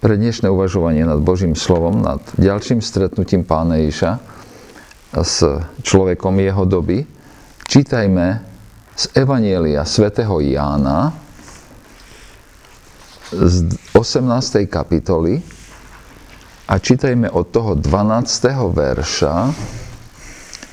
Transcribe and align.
pre 0.00 0.16
dnešné 0.16 0.48
uvažovanie 0.48 1.04
nad 1.04 1.20
Božím 1.20 1.52
slovom, 1.52 2.00
nad 2.00 2.24
ďalším 2.40 2.80
stretnutím 2.80 3.44
pána 3.44 3.76
Ježiša 3.84 4.16
s 5.12 5.44
človekom 5.84 6.40
jeho 6.40 6.64
doby, 6.64 7.04
čítajme 7.68 8.40
z 8.96 9.04
Evanielia 9.12 9.84
svätého 9.84 10.40
Jána 10.40 11.12
z 13.28 13.76
18. 13.92 14.64
kapitoly 14.72 15.44
a 16.64 16.74
čítajme 16.80 17.28
od 17.28 17.52
toho 17.52 17.76
12. 17.76 18.24
verša 18.72 19.34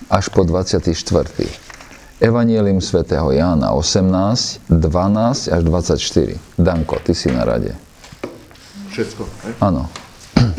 až 0.08 0.26
po 0.32 0.48
24. 0.48 0.88
Evangelium 2.24 2.80
svätého 2.80 3.36
Jána 3.36 3.76
18, 3.76 4.72
12 4.72 5.52
až 5.52 5.62
24. 5.68 6.40
Danko, 6.56 6.96
ty 7.04 7.12
si 7.12 7.28
na 7.28 7.44
rade. 7.44 7.87
Všetko? 8.98 9.24
Áno. 9.62 9.86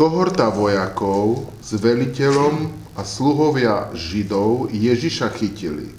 Kohorta 0.00 0.48
vojakov 0.48 1.52
s 1.60 1.76
veliteľom 1.76 2.72
a 2.96 3.04
sluhovia 3.04 3.92
Židov 3.92 4.72
Ježiša 4.72 5.28
chytili. 5.36 5.92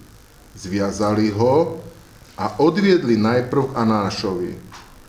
Zviazali 0.58 1.30
ho 1.38 1.86
a 2.34 2.58
odviedli 2.58 3.14
najprv 3.14 3.78
Anášovi. 3.78 4.58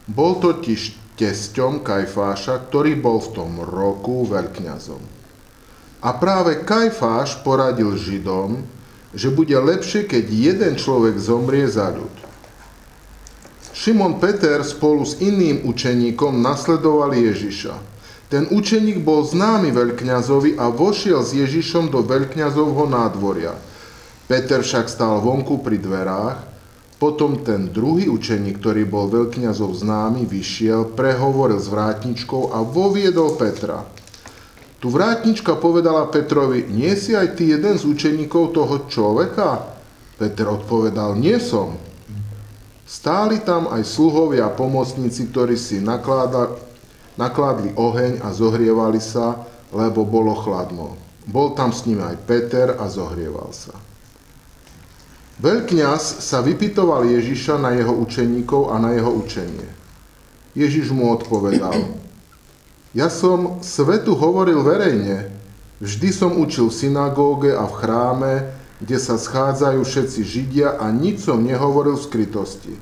Bol 0.05 0.45
totiž 0.45 1.17
tesťom 1.17 1.81
Kajfáša, 1.81 2.69
ktorý 2.69 3.01
bol 3.01 3.25
v 3.25 3.33
tom 3.33 3.57
roku 3.65 4.29
veľkňazom. 4.29 5.01
A 6.05 6.09
práve 6.21 6.69
Kajfáš 6.69 7.41
poradil 7.41 7.97
Židom, 7.97 8.61
že 9.17 9.33
bude 9.33 9.57
lepšie, 9.57 10.05
keď 10.05 10.25
jeden 10.29 10.75
človek 10.77 11.17
zomrie 11.17 11.65
za 11.65 11.89
ľud. 11.97 12.13
Šimon 13.77 14.17
Peter 14.17 14.65
spolu 14.65 15.05
s 15.05 15.21
iným 15.21 15.69
učeníkom 15.69 16.41
nasledovali 16.41 17.29
Ježiša. 17.29 17.77
Ten 18.33 18.49
učeník 18.49 19.05
bol 19.05 19.21
známy 19.21 19.69
veľkňazovi 19.69 20.57
a 20.57 20.73
vošiel 20.73 21.21
s 21.21 21.37
Ježišom 21.37 21.93
do 21.93 22.01
veľkňazovho 22.01 22.89
nádvoria. 22.89 23.53
Peter 24.25 24.65
však 24.65 24.89
stál 24.89 25.21
vonku 25.21 25.61
pri 25.61 25.77
dverách, 25.77 26.41
potom 26.97 27.45
ten 27.45 27.69
druhý 27.69 28.09
učeník, 28.09 28.65
ktorý 28.65 28.89
bol 28.89 29.13
veľkňazov 29.13 29.77
známy, 29.77 30.25
vyšiel, 30.25 30.97
prehovoril 30.97 31.61
s 31.61 31.69
vrátničkou 31.69 32.57
a 32.57 32.65
voviedol 32.65 33.37
Petra. 33.37 33.85
Tu 34.81 34.89
vrátnička 34.89 35.53
povedala 35.61 36.09
Petrovi, 36.09 36.65
nie 36.65 36.97
si 36.97 37.13
aj 37.13 37.37
ty 37.37 37.53
jeden 37.53 37.77
z 37.77 37.85
učeníkov 37.85 38.57
toho 38.57 38.89
človeka? 38.89 39.69
Peter 40.17 40.49
odpovedal, 40.49 41.13
nie 41.21 41.37
som. 41.37 41.77
Stáli 42.87 43.43
tam 43.43 43.67
aj 43.67 43.83
sluhovia 43.83 44.47
a 44.47 44.55
pomocníci, 44.55 45.27
ktorí 45.35 45.59
si 45.59 45.83
nakládali, 45.83 46.55
nakládli 47.19 47.75
oheň 47.75 48.23
a 48.23 48.31
zohrievali 48.31 49.03
sa, 49.03 49.43
lebo 49.75 50.07
bolo 50.07 50.39
chladno. 50.39 50.95
Bol 51.27 51.59
tam 51.59 51.75
s 51.75 51.83
nimi 51.83 52.07
aj 52.07 52.23
Peter 52.23 52.79
a 52.79 52.87
zohrieval 52.87 53.51
sa. 53.51 53.75
Veľkňaz 55.43 56.23
sa 56.23 56.41
vypitoval 56.41 57.11
Ježiša 57.11 57.59
na 57.59 57.75
jeho 57.75 57.93
učeníkov 57.93 58.73
a 58.73 58.79
na 58.79 58.95
jeho 58.95 59.11
učenie. 59.11 59.69
Ježiš 60.57 60.95
mu 60.95 61.13
odpovedal, 61.13 61.77
ja 63.03 63.11
som 63.11 63.61
svetu 63.67 64.15
hovoril 64.15 64.63
verejne, 64.63 65.29
vždy 65.83 66.09
som 66.15 66.39
učil 66.39 66.71
v 66.71 66.79
synagóge 66.79 67.51
a 67.53 67.67
v 67.67 67.75
chráme, 67.83 68.33
kde 68.81 68.97
sa 69.01 69.17
schádzajú 69.17 69.81
všetci 69.81 70.21
Židia 70.21 70.77
a 70.77 70.93
nič 70.93 71.25
som 71.25 71.41
nehovoril 71.41 71.97
v 71.97 72.07
skrytosti. 72.07 72.75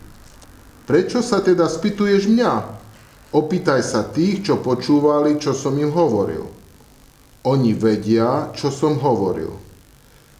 Prečo 0.84 1.22
sa 1.22 1.40
teda 1.40 1.70
spýtuješ 1.70 2.28
mňa? 2.28 2.52
Opýtaj 3.34 3.82
sa 3.82 4.06
tých, 4.06 4.46
čo 4.46 4.60
počúvali, 4.60 5.38
čo 5.38 5.54
som 5.54 5.74
im 5.78 5.90
hovoril. 5.90 6.46
Oni 7.46 7.72
vedia, 7.74 8.50
čo 8.54 8.70
som 8.70 8.98
hovoril. 8.98 9.54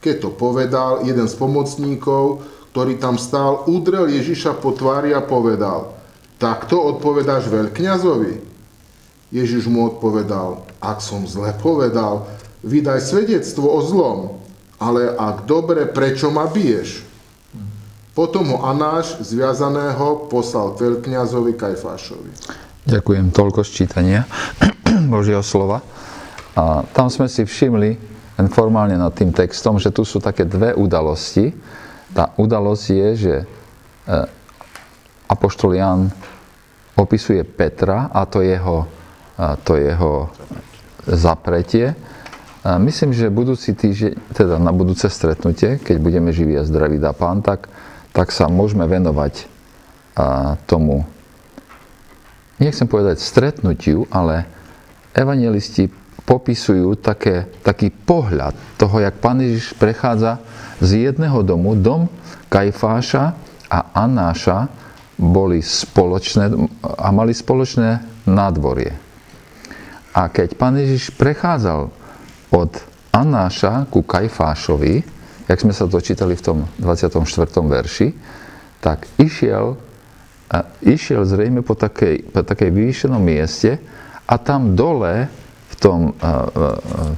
Keď 0.04 0.14
to 0.20 0.30
povedal, 0.34 1.02
jeden 1.02 1.26
z 1.26 1.34
pomocníkov, 1.38 2.44
ktorý 2.74 2.98
tam 3.00 3.16
stál, 3.16 3.64
udrel 3.70 4.10
Ježiša 4.10 4.58
po 4.60 4.74
tvári 4.74 5.14
a 5.14 5.24
povedal, 5.24 5.96
takto 6.36 6.76
odpovedáš 6.76 7.48
veľkňazovi? 7.48 8.34
Ježiš 9.32 9.66
mu 9.66 9.90
odpovedal, 9.90 10.62
ak 10.78 11.00
som 11.00 11.26
zle 11.26 11.50
povedal, 11.58 12.28
vydaj 12.62 13.00
svedectvo 13.02 13.66
o 13.66 13.80
zlom, 13.82 14.43
ale 14.78 15.14
ak 15.14 15.46
dobre, 15.46 15.86
prečo 15.86 16.30
ma 16.34 16.50
biješ? 16.50 17.04
Potom 18.14 18.46
ho 18.54 18.58
Anáš 18.62 19.18
zviazaného 19.26 20.30
poslal 20.30 20.78
veľkňazovi 20.78 21.58
Kajfášovi. 21.58 22.30
Ďakujem, 22.86 23.34
toľko 23.34 23.66
ščítania 23.66 24.22
Božieho 25.12 25.42
slova. 25.42 25.82
A 26.54 26.86
tam 26.94 27.10
sme 27.10 27.26
si 27.26 27.42
všimli 27.42 27.90
len 28.38 28.46
formálne 28.50 28.94
nad 28.94 29.10
tým 29.14 29.34
textom, 29.34 29.82
že 29.82 29.90
tu 29.90 30.06
sú 30.06 30.22
také 30.22 30.46
dve 30.46 30.70
udalosti. 30.78 31.50
Tá 32.14 32.30
udalosť 32.38 32.84
je, 32.86 33.08
že 33.18 33.34
e, 33.42 33.44
Apoštol 35.26 35.74
Jan 35.74 36.06
opisuje 36.94 37.42
Petra 37.42 38.14
a 38.14 38.22
to 38.30 38.38
jeho, 38.38 38.86
to 39.66 39.74
jeho 39.74 40.30
zapretie 41.10 41.98
Myslím, 42.64 43.12
že 43.12 43.28
budúci 43.28 43.76
týždeň, 43.76 44.32
teda 44.32 44.56
na 44.56 44.72
budúce 44.72 45.04
stretnutie, 45.12 45.76
keď 45.76 46.00
budeme 46.00 46.32
živí 46.32 46.56
a 46.56 46.64
zdraví 46.64 46.96
dá 46.96 47.12
pán, 47.12 47.44
tak, 47.44 47.68
tak 48.16 48.32
sa 48.32 48.48
môžeme 48.48 48.88
venovať 48.88 49.44
a, 50.16 50.56
tomu, 50.64 51.04
nechcem 52.56 52.88
povedať 52.88 53.20
stretnutiu, 53.20 54.08
ale 54.08 54.48
evangelisti 55.12 55.92
popisujú 56.24 56.96
také, 57.04 57.52
taký 57.60 57.92
pohľad 57.92 58.56
toho, 58.80 58.96
jak 58.96 59.20
pán 59.20 59.44
Ježiš 59.44 59.76
prechádza 59.76 60.40
z 60.80 61.12
jedného 61.12 61.44
domu, 61.44 61.76
dom 61.76 62.08
Kajfáša 62.48 63.36
a 63.68 63.78
Anáša 63.92 64.72
boli 65.20 65.60
spoločné 65.60 66.48
a 66.80 67.08
mali 67.12 67.36
spoločné 67.36 68.24
nádvorie. 68.24 68.96
A 70.16 70.32
keď 70.32 70.56
pán 70.56 70.80
Ježiš 70.80 71.12
prechádzal 71.12 71.92
od 72.54 72.72
Anáša 73.10 73.86
ku 73.90 74.06
Kajfášovi, 74.06 74.94
jak 75.50 75.58
sme 75.58 75.74
sa 75.74 75.90
dočítali 75.90 76.38
v 76.38 76.42
tom 76.42 76.58
24. 76.78 77.22
verši, 77.50 78.08
tak 78.78 79.10
išiel, 79.18 79.74
išiel 80.82 81.22
zrejme 81.26 81.66
po 81.66 81.74
takej, 81.74 82.30
po 82.30 82.46
takej 82.46 82.70
vyvýšenom 82.70 83.22
mieste 83.22 83.78
a 84.26 84.34
tam 84.38 84.78
dole 84.78 85.26
v 85.70 85.74
tom, 85.78 86.14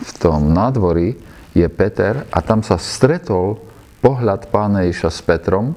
v 0.01 0.11
tom 0.21 0.53
nádvorí 0.53 1.17
je 1.57 1.67
Peter 1.73 2.29
a 2.29 2.39
tam 2.45 2.61
sa 2.61 2.77
stretol 2.77 3.57
pohľad 4.05 4.53
pána 4.53 4.85
Ježa 4.85 5.09
s 5.09 5.25
Petrom 5.25 5.73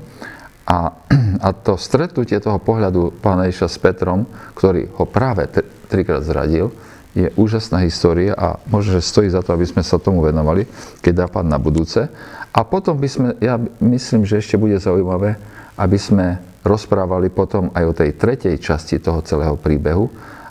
a, 0.67 0.93
a 1.47 1.49
to 1.55 1.79
stretnutie 1.79 2.39
toho 2.43 2.59
pohľadu 2.59 3.23
pána 3.23 3.47
Ježa 3.47 3.71
s 3.71 3.79
Petrom, 3.79 4.27
ktorý 4.55 4.91
ho 4.99 5.07
práve 5.07 5.47
trikrát 5.87 6.27
zradil, 6.27 6.75
je 7.19 7.28
úžasná 7.35 7.84
história 7.84 8.31
a 8.31 8.56
možno, 8.72 8.96
že 8.96 9.03
stojí 9.03 9.28
za 9.28 9.44
to, 9.44 9.52
aby 9.52 9.68
sme 9.68 9.84
sa 9.84 10.00
tomu 10.00 10.24
venovali, 10.24 10.63
keď 11.03 11.13
dá 11.13 11.25
pán 11.28 11.52
na 11.52 11.59
budúce. 11.59 12.07
A 12.50 12.59
potom 12.63 12.96
by 12.96 13.09
sme, 13.12 13.28
ja 13.44 13.59
myslím, 13.84 14.24
že 14.24 14.40
ešte 14.40 14.56
bude 14.56 14.80
zaujímavé, 14.80 15.35
aby 15.75 15.97
sme 16.00 16.40
rozprávali 16.63 17.28
potom 17.31 17.72
aj 17.75 17.84
o 17.84 17.94
tej 17.96 18.16
tretej 18.16 18.56
časti 18.59 19.00
toho 19.00 19.19
celého 19.24 19.56
príbehu, 19.59 20.07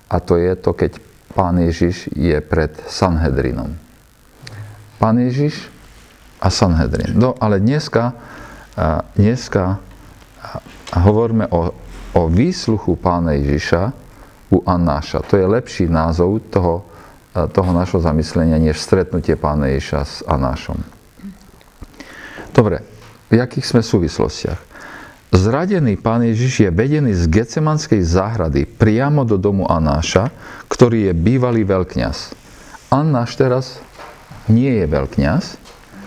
a 0.09 0.17
to 0.25 0.41
je 0.41 0.57
to, 0.57 0.73
keď 0.73 0.97
pán 1.37 1.61
Ježiš 1.61 2.09
je 2.17 2.41
pred 2.41 2.73
Sanhedrinom. 2.89 3.77
Pán 4.97 5.21
Ježiš 5.21 5.69
a 6.41 6.49
Sanhedrin. 6.49 7.13
No, 7.13 7.37
ale 7.37 7.61
dneska, 7.61 8.17
dneska 9.15 9.79
hovoríme 10.97 11.51
o, 11.53 11.77
o 12.17 12.23
výsluchu 12.27 12.97
pána 12.97 13.37
Ježiša, 13.37 14.08
u 14.49 14.65
Anáša. 14.65 15.21
To 15.29 15.37
je 15.37 15.45
lepší 15.45 15.89
názov 15.89 16.41
toho, 16.49 16.85
eh, 17.37 17.45
toho 17.49 17.71
našho 17.73 18.01
zamyslenia, 18.01 18.57
než 18.61 18.81
stretnutie 18.81 19.37
pána 19.37 19.69
Ježa 19.69 20.05
s 20.05 20.25
Anášom. 20.25 20.81
Dobre, 22.53 22.83
v 23.29 23.39
jakých 23.39 23.69
sme 23.69 23.83
súvislostiach? 23.85 24.59
Zradený 25.29 26.01
pán 26.01 26.25
Ježiš 26.25 26.65
je 26.65 26.71
vedený 26.73 27.13
z 27.13 27.29
Gecemanskej 27.29 28.01
záhrady 28.01 28.65
priamo 28.65 29.29
do 29.29 29.37
domu 29.37 29.69
Anáša, 29.69 30.33
ktorý 30.73 31.13
je 31.13 31.15
bývalý 31.15 31.69
veľkňaz. 31.69 32.33
Anáš 32.89 33.37
teraz 33.37 33.85
nie 34.49 34.73
je 34.73 34.89
veľkňaz, 34.89 35.45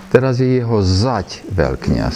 teraz 0.10 0.42
je 0.42 0.58
jeho 0.58 0.82
zať 0.82 1.46
veľkňaz. 1.54 2.16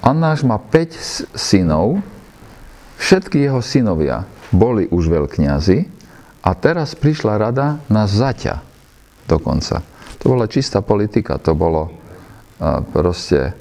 Annáš 0.00 0.44
má 0.48 0.56
5 0.56 1.36
synov, 1.36 2.00
všetky 2.96 3.44
jeho 3.44 3.60
synovia 3.60 4.24
boli 4.48 4.88
už 4.88 5.12
veľkňazi 5.12 5.78
a 6.40 6.50
teraz 6.56 6.96
prišla 6.96 7.36
rada 7.36 7.76
na 7.92 8.08
zaťa 8.08 8.64
dokonca. 9.28 9.84
To 10.24 10.34
bola 10.34 10.48
čistá 10.48 10.80
politika, 10.80 11.36
to 11.36 11.52
bolo 11.52 11.92
proste... 12.90 13.52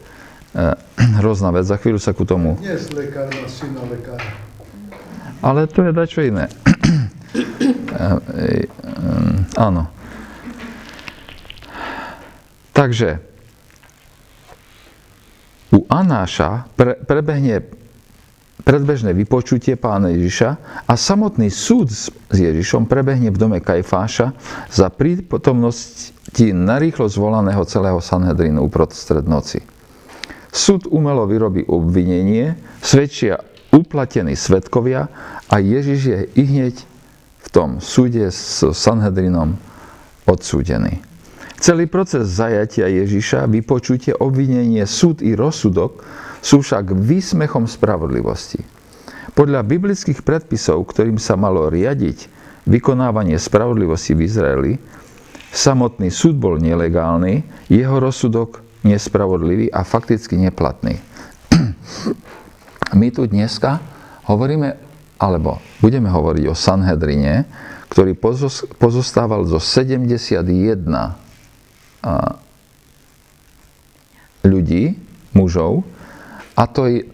hrozná 1.21 1.53
vec, 1.53 1.69
za 1.69 1.77
chvíľu 1.77 2.01
sa 2.01 2.17
ku 2.17 2.25
tomu. 2.25 2.57
Dnes 2.57 2.89
lekár 2.89 3.29
má 3.29 3.45
syna 3.45 3.83
lekára. 3.85 4.25
Ale 5.45 5.69
to 5.69 5.85
je 5.85 5.91
dačo 5.93 6.21
iné. 6.25 6.49
E, 7.97 8.07
e, 8.37 8.65
áno. 9.57 9.89
Takže 12.71 13.21
u 15.71 15.83
Anáša 15.87 16.67
pre, 16.75 16.95
prebehne 16.95 17.63
predbežné 18.67 19.15
vypočutie 19.15 19.79
pána 19.79 20.11
Ježiša 20.11 20.49
a 20.83 20.93
samotný 20.99 21.47
súd 21.47 21.87
s 21.87 22.11
Ježišom 22.35 22.83
prebehne 22.83 23.31
v 23.31 23.39
dome 23.39 23.59
Kajfáša 23.63 24.35
za 24.67 24.87
prítomnosti 24.91 26.11
narýchlo 26.51 27.07
zvolaného 27.07 27.63
celého 27.63 28.03
Sanhedrinu 28.03 28.67
uprostred 28.67 29.23
noci. 29.23 29.63
Súd 30.51 30.83
umelo 30.91 31.23
vyrobí 31.23 31.63
obvinenie, 31.63 32.59
svedčia 32.83 33.39
uplatení 33.71 34.35
svetkovia 34.35 35.07
a 35.47 35.55
Ježiš 35.63 35.99
je 36.03 36.19
i 36.35 36.43
hneď 36.43 36.75
v 37.43 37.47
tom 37.47 37.79
súde 37.79 38.27
s 38.27 38.67
Sanhedrinom 38.75 39.55
odsúdený. 40.27 41.06
Celý 41.57 41.89
proces 41.89 42.29
zajatia 42.29 42.85
Ježiša, 42.85 43.49
vypočutie, 43.49 44.13
obvinenie, 44.13 44.85
súd 44.85 45.25
i 45.25 45.33
rozsudok 45.33 46.05
sú 46.37 46.61
však 46.61 46.93
výsmechom 46.93 47.65
spravodlivosti. 47.65 48.61
Podľa 49.33 49.65
biblických 49.65 50.21
predpisov, 50.21 50.85
ktorým 50.85 51.17
sa 51.17 51.33
malo 51.33 51.69
riadiť 51.69 52.29
vykonávanie 52.69 53.41
spravodlivosti 53.41 54.13
v 54.13 54.21
Izraeli, 54.25 54.73
samotný 55.49 56.13
súd 56.13 56.37
bol 56.37 56.61
nelegálny, 56.61 57.41
jeho 57.73 57.97
rozsudok 57.97 58.61
nespravodlivý 58.85 59.73
a 59.73 59.81
fakticky 59.81 60.37
neplatný. 60.37 61.01
My 62.93 63.07
tu 63.09 63.25
dneska 63.25 63.81
hovoríme, 64.29 64.77
alebo 65.17 65.57
budeme 65.81 66.07
hovoriť 66.13 66.45
o 66.47 66.55
Sanhedrine, 66.55 67.49
ktorý 67.89 68.13
pozostával 68.77 69.41
zo 69.49 69.57
71 69.57 71.25
ľudí, 74.47 74.95
mužov, 75.35 75.83
a 76.57 76.65
to 76.65 76.89
je, 76.89 77.05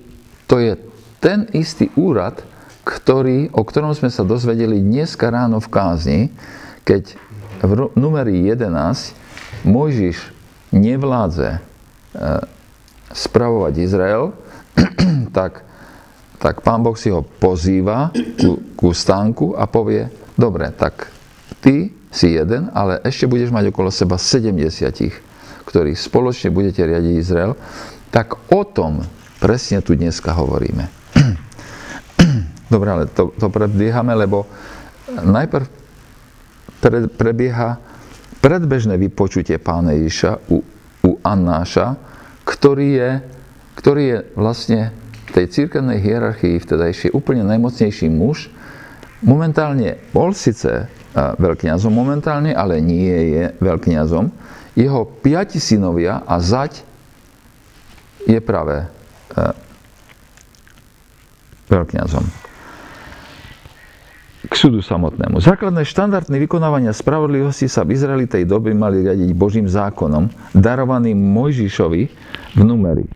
to 0.48 0.62
je 0.64 0.80
ten 1.20 1.48
istý 1.52 1.92
úrad, 2.00 2.40
ktorý, 2.84 3.52
o 3.56 3.64
ktorom 3.64 3.96
sme 3.96 4.12
sa 4.12 4.28
dozvedeli 4.28 4.80
dneska 4.80 5.32
ráno 5.32 5.60
v 5.64 5.72
kázni, 5.72 6.22
keď 6.84 7.16
v 7.64 7.92
numeri 7.96 8.44
11 8.44 9.16
Mojžiš 9.64 10.20
nevládze 10.76 11.50
e, 11.56 11.60
spravovať 13.16 13.74
Izrael, 13.80 14.36
tak, 15.38 15.64
tak 16.44 16.60
pán 16.60 16.84
Boh 16.84 17.00
si 17.00 17.08
ho 17.08 17.24
pozýva 17.24 18.12
ku, 18.36 18.60
ku 18.76 18.92
stánku 18.92 19.56
a 19.56 19.64
povie, 19.64 20.12
dobre, 20.36 20.68
tak 20.76 21.08
ty 21.64 21.88
si 22.14 22.38
jeden, 22.38 22.70
ale 22.78 23.02
ešte 23.02 23.26
budeš 23.26 23.50
mať 23.50 23.74
okolo 23.74 23.90
seba 23.90 24.22
70, 24.22 24.54
ktorí 25.66 25.98
spoločne 25.98 26.54
budete 26.54 26.86
riadiť 26.86 27.14
Izrael, 27.18 27.58
tak 28.14 28.38
o 28.54 28.62
tom 28.62 29.02
presne 29.42 29.82
tu 29.82 29.98
dneska 29.98 30.30
hovoríme. 30.38 30.86
Dobre, 32.74 32.88
ale 32.94 33.04
to, 33.10 33.34
to 33.34 33.50
prebiehame, 33.50 34.14
lebo 34.14 34.46
najprv 35.10 35.66
pre, 36.78 37.10
prebieha 37.10 37.82
predbežné 38.40 38.94
vypočutie 39.02 39.58
pána 39.58 39.98
Ježiša 39.98 40.54
u, 40.54 40.62
u 41.02 41.12
Annáša, 41.26 41.98
ktorý 42.46 42.88
je, 42.94 43.12
ktorý 43.80 44.04
je 44.04 44.18
vlastne 44.38 44.82
v 45.34 45.42
tej 45.42 45.46
církevnej 45.50 45.98
hierarchii 45.98 46.62
vtedajšie 46.62 47.10
úplne 47.16 47.42
najmocnejší 47.48 48.06
muž. 48.12 48.54
Momentálne 49.24 49.98
bol 50.14 50.36
síce 50.36 50.92
veľkňazom 51.14 51.94
momentálne, 51.94 52.52
ale 52.54 52.82
nie 52.82 53.38
je 53.38 53.44
veľkňazom. 53.62 54.26
Jeho 54.74 55.06
piati 55.06 55.62
synovia 55.62 56.26
a 56.26 56.42
zať 56.42 56.82
je 58.26 58.40
práve 58.42 58.82
e, 58.82 58.88
veľkňazom. 61.70 62.26
K 64.44 64.54
súdu 64.60 64.84
samotnému. 64.84 65.40
Základné 65.40 65.88
štandardy 65.88 66.36
vykonávania 66.36 66.92
spravodlivosti 66.92 67.72
sa 67.72 67.88
v 67.88 67.96
Izraeli 67.96 68.28
tej 68.28 68.44
doby 68.44 68.76
mali 68.76 69.06
riadiť 69.06 69.32
Božím 69.38 69.70
zákonom, 69.70 70.28
darovaným 70.52 71.16
Mojžišovi 71.16 72.04
v 72.58 72.62
numeri. 72.62 73.08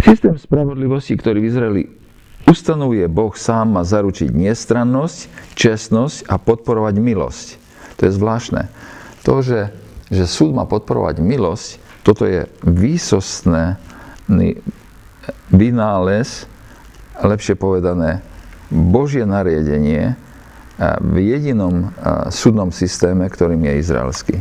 Systém 0.00 0.38
spravodlivosti, 0.38 1.18
ktorý 1.18 1.44
v 1.44 1.48
Izraeli 1.50 1.82
ustanovuje 2.46 3.04
Boh 3.10 3.34
sám 3.34 3.76
má 3.76 3.82
zaručiť 3.82 4.30
nestrannosť, 4.30 5.52
čestnosť 5.58 6.30
a 6.30 6.38
podporovať 6.38 6.94
milosť. 6.96 7.46
To 7.98 8.08
je 8.08 8.12
zvláštne. 8.14 8.62
To, 9.26 9.42
že, 9.42 9.74
že 10.08 10.24
súd 10.24 10.54
má 10.54 10.64
podporovať 10.64 11.18
milosť, 11.18 11.68
toto 12.06 12.22
je 12.22 12.46
výsostný 12.62 13.74
vynález, 15.50 16.46
lepšie 17.18 17.58
povedané, 17.58 18.22
Božie 18.70 19.26
nariadenie 19.26 20.14
v 21.02 21.16
jedinom 21.18 21.90
súdnom 22.30 22.70
systéme, 22.70 23.26
ktorým 23.26 23.62
je 23.66 23.72
izraelský. 23.82 24.36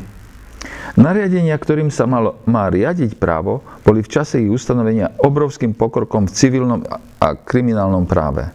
Nariadenia, 0.95 1.59
ktorým 1.59 1.91
sa 1.91 2.07
malo, 2.07 2.39
má 2.47 2.71
riadiť 2.71 3.19
právo, 3.19 3.59
boli 3.83 3.99
v 3.99 4.11
čase 4.11 4.39
ich 4.39 4.51
ustanovenia 4.51 5.11
obrovským 5.19 5.75
pokrokom 5.75 6.29
v 6.29 6.35
civilnom 6.35 6.81
a 7.19 7.27
kriminálnom 7.35 8.07
práve. 8.07 8.47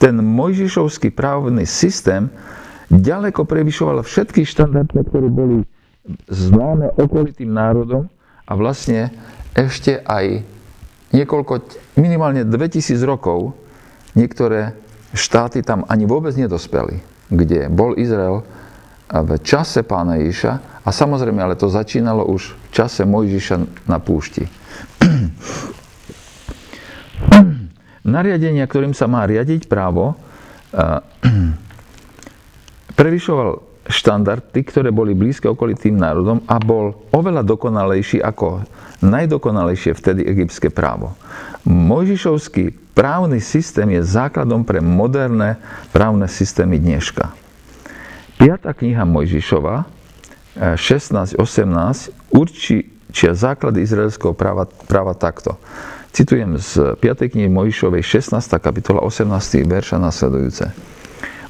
Ten 0.00 0.16
mojžišovský 0.20 1.12
právny 1.12 1.68
systém 1.68 2.32
ďaleko 2.88 3.44
prevyšoval 3.44 4.00
všetky 4.04 4.46
štandardy, 4.48 5.04
ktoré 5.04 5.28
boli 5.28 5.56
známe 6.30 6.94
okolitým 6.96 7.50
národom 7.50 8.06
a 8.46 8.52
vlastne 8.54 9.10
ešte 9.52 10.00
aj 10.06 10.46
niekoľko, 11.10 11.52
minimálne 11.98 12.46
2000 12.46 12.94
rokov 13.02 13.56
niektoré 14.14 14.76
štáty 15.16 15.64
tam 15.64 15.82
ani 15.88 16.04
vôbec 16.04 16.36
nedospeli, 16.36 17.00
kde 17.32 17.72
bol 17.72 17.96
Izrael 17.96 18.44
v 19.10 19.30
čase 19.42 19.86
pána 19.86 20.18
Ježiša 20.18 20.75
a 20.86 20.94
samozrejme, 20.94 21.42
ale 21.42 21.58
to 21.58 21.66
začínalo 21.66 22.22
už 22.30 22.54
v 22.54 22.68
čase 22.70 23.02
Mojžiša 23.02 23.90
na 23.90 23.98
púšti. 23.98 24.46
Nariadenia, 28.06 28.70
ktorým 28.70 28.94
sa 28.94 29.10
má 29.10 29.26
riadiť 29.26 29.66
právo, 29.66 30.14
prevyšoval 32.98 33.66
štandardy, 33.90 34.62
ktoré 34.62 34.94
boli 34.94 35.18
blízke 35.18 35.50
okolitým 35.50 35.98
národom 35.98 36.46
a 36.46 36.62
bol 36.62 36.94
oveľa 37.10 37.42
dokonalejší 37.42 38.22
ako 38.22 38.62
najdokonalejšie 39.02 39.92
vtedy 39.94 40.22
egyptské 40.22 40.70
právo. 40.70 41.18
Mojžišovský 41.66 42.94
právny 42.94 43.42
systém 43.42 43.90
je 43.90 44.06
základom 44.06 44.62
pre 44.62 44.78
moderné 44.78 45.58
právne 45.90 46.30
systémy 46.30 46.78
dneška. 46.78 47.34
Piatá 48.38 48.70
kniha 48.70 49.02
Mojžišova 49.02 49.95
16-18 50.56 51.36
určia 52.32 53.32
základy 53.36 53.84
izraelského 53.84 54.32
práva, 54.32 54.64
práva 54.88 55.12
takto. 55.12 55.60
Citujem 56.16 56.56
z 56.56 56.96
5. 56.96 57.28
knihy 57.28 57.52
Mojžišovej 57.52 58.00
16. 58.00 58.40
kapitola 58.56 59.04
18. 59.04 59.28
verša 59.68 60.00
nasledujúce. 60.00 60.72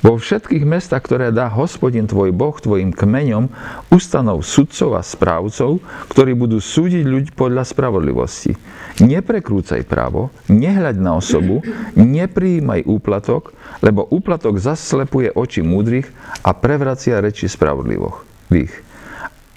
Vo 0.04 0.18
všetkých 0.20 0.62
mestách, 0.66 1.02
ktoré 1.02 1.34
dá 1.34 1.50
hospodin 1.50 2.06
tvoj 2.06 2.30
Boh 2.30 2.54
tvojim 2.54 2.92
kmeňom, 2.94 3.50
ustanov 3.90 4.44
sudcov 4.44 4.94
a 4.98 5.02
správcov, 5.02 5.82
ktorí 6.12 6.36
budú 6.36 6.62
súdiť 6.62 7.02
ľudí 7.02 7.30
podľa 7.34 7.66
spravodlivosti. 7.66 8.54
Neprekrúcaj 9.02 9.82
právo, 9.88 10.30
nehľaď 10.46 10.96
na 11.00 11.18
osobu, 11.18 11.64
nepríjmaj 11.98 12.86
úplatok, 12.86 13.56
lebo 13.82 14.06
úplatok 14.06 14.60
zaslepuje 14.62 15.32
oči 15.34 15.64
múdrych 15.66 16.06
a 16.44 16.54
prevracia 16.54 17.18
reči 17.18 17.50
spravodlivých 17.50 18.85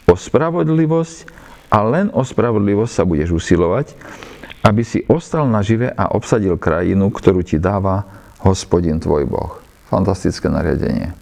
o 0.10 0.18
spravodlivosť 0.18 1.18
a 1.70 1.86
len 1.86 2.10
o 2.10 2.26
spravodlivosť 2.26 2.94
sa 2.94 3.04
budeš 3.06 3.30
usilovať, 3.38 3.94
aby 4.66 4.82
si 4.82 5.06
ostal 5.06 5.46
nažive 5.46 5.94
a 5.94 6.12
obsadil 6.18 6.58
krajinu, 6.58 7.14
ktorú 7.14 7.46
ti 7.46 7.62
dáva 7.62 8.10
hospodin 8.42 8.98
tvoj 8.98 9.30
Boh. 9.30 9.62
Fantastické 9.88 10.50
nariadenie. 10.50 11.14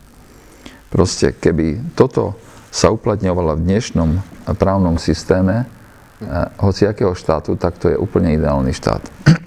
Proste, 0.87 1.35
keby 1.35 1.93
toto 1.99 2.39
sa 2.71 2.87
uplatňovalo 2.95 3.59
v 3.59 3.65
dnešnom 3.67 4.09
právnom 4.55 4.95
systéme 4.95 5.63
eh, 5.63 5.67
hociakého 6.63 7.11
štátu, 7.11 7.59
tak 7.59 7.75
to 7.75 7.91
je 7.91 7.97
úplne 7.99 8.39
ideálny 8.39 8.71
štát. 8.71 9.03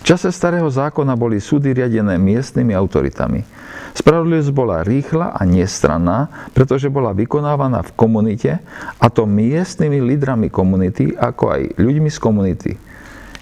V 0.00 0.02
čase 0.08 0.32
starého 0.32 0.66
zákona 0.66 1.12
boli 1.12 1.36
súdy 1.38 1.76
riadené 1.76 2.16
miestnymi 2.16 2.72
autoritami. 2.72 3.44
Spravodlivosť 3.92 4.52
bola 4.54 4.80
rýchla 4.80 5.36
a 5.36 5.44
nestranná, 5.44 6.48
pretože 6.56 6.88
bola 6.88 7.12
vykonávaná 7.12 7.84
v 7.84 7.94
komunite, 7.98 8.50
a 8.96 9.06
to 9.12 9.28
miestnymi 9.28 10.00
lídrami 10.00 10.48
komunity, 10.48 11.12
ako 11.12 11.44
aj 11.52 11.62
ľuďmi 11.76 12.08
z 12.08 12.18
komunity. 12.18 12.72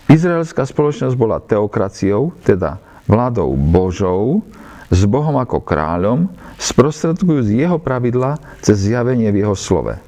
Izraelská 0.09 0.65
spoločnosť 0.65 1.15
bola 1.15 1.39
teokraciou, 1.39 2.33
teda 2.43 2.81
vládou 3.05 3.53
Božou, 3.55 4.41
s 4.89 5.05
Bohom 5.05 5.37
ako 5.37 5.61
kráľom, 5.61 6.33
sprostredkujúc 6.57 7.53
jeho 7.53 7.77
pravidla 7.77 8.41
cez 8.65 8.89
zjavenie 8.89 9.29
v 9.29 9.45
jeho 9.45 9.53
slove. 9.53 10.08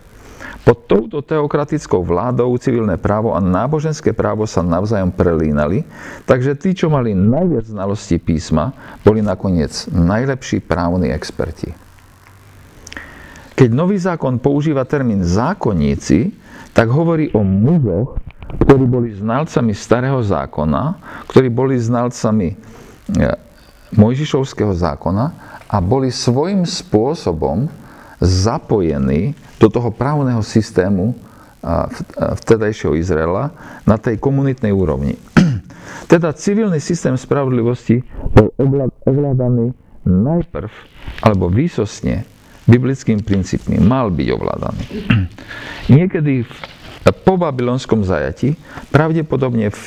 Pod 0.60 0.84
touto 0.84 1.24
teokratickou 1.24 2.04
vládou 2.04 2.52
civilné 2.60 3.00
právo 3.00 3.32
a 3.32 3.40
náboženské 3.40 4.12
právo 4.12 4.44
sa 4.44 4.60
navzájom 4.60 5.08
prelínali, 5.08 5.88
takže 6.28 6.52
tí, 6.52 6.76
čo 6.76 6.92
mali 6.92 7.16
najviac 7.16 7.64
znalostí 7.64 8.20
písma, 8.20 8.76
boli 9.00 9.24
nakoniec 9.24 9.88
najlepší 9.88 10.60
právni 10.60 11.08
experti. 11.08 11.72
Keď 13.56 13.68
nový 13.72 13.96
zákon 14.00 14.40
používa 14.40 14.84
termín 14.88 15.24
zákonníci, 15.24 16.32
tak 16.72 16.88
hovorí 16.88 17.28
o 17.36 17.44
mužoch, 17.44 18.16
ktorí 18.56 18.84
boli 18.88 19.08
znalcami 19.12 19.72
starého 19.76 20.20
zákona, 20.24 20.96
ktorí 21.28 21.48
boli 21.52 21.76
znalcami 21.76 22.48
e, 22.50 22.56
Mojžišovského 23.94 24.70
zákona 24.74 25.24
a 25.70 25.76
boli 25.82 26.10
svojím 26.10 26.66
spôsobom 26.66 27.68
zapojení 28.20 29.34
do 29.56 29.72
toho 29.72 29.88
právneho 29.90 30.44
systému 30.44 31.16
vtedajšieho 32.16 32.96
Izraela 32.96 33.52
na 33.84 34.00
tej 34.00 34.16
komunitnej 34.16 34.72
úrovni. 34.72 35.20
Teda 36.12 36.32
civilný 36.32 36.80
systém 36.80 37.16
spravodlivosti 37.16 38.00
bol 38.32 38.52
ovládaný 39.04 39.76
najprv, 40.08 40.72
alebo 41.20 41.52
výsostne, 41.52 42.24
biblickým 42.64 43.20
princípmi. 43.20 43.76
Mal 43.76 44.08
byť 44.08 44.28
ovládaný. 44.32 44.84
Niekedy 45.96 46.48
po 47.24 47.36
babylonskom 47.36 48.04
zajati, 48.04 48.56
pravdepodobne 48.88 49.68
v, 49.68 49.80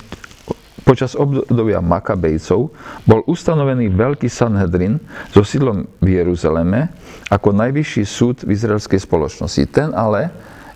počas 0.84 1.16
obdobia 1.16 1.80
Makabejcov, 1.80 2.70
bol 3.08 3.22
ustanovený 3.26 3.90
Veľký 3.92 4.28
Sanhedrin 4.28 5.00
so 5.32 5.42
sídlom 5.42 5.88
v 6.04 6.08
Jeruzaleme 6.20 6.92
ako 7.32 7.56
najvyšší 7.56 8.04
súd 8.04 8.44
v 8.44 8.54
izraelskej 8.54 9.00
spoločnosti. 9.00 9.64
Ten 9.72 9.96
ale 9.96 10.30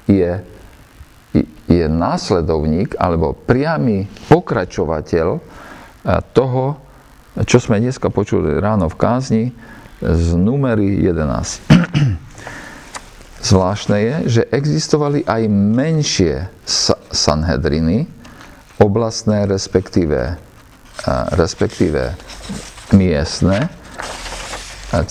je, 0.07 0.39
je 1.67 1.85
následovník 1.85 2.95
alebo 2.95 3.35
priamy 3.35 4.07
pokračovateľ 4.31 5.27
e, 5.35 5.41
toho, 6.31 6.79
čo 7.43 7.61
sme 7.61 7.83
dneska 7.83 8.09
počuli 8.09 8.57
ráno 8.57 8.89
v 8.89 8.95
kázni 8.97 9.43
z 10.01 10.27
numery 10.33 11.03
11. 11.03 11.67
Zvláštne 13.47 13.97
je, 14.01 14.15
že 14.39 14.41
existovali 14.49 15.21
aj 15.23 15.45
menšie 15.51 16.49
Sanhedriny, 17.13 18.09
oblastné 18.77 19.49
respektíve, 19.49 20.37
respektíve 21.33 22.13
miestne. 22.93 23.69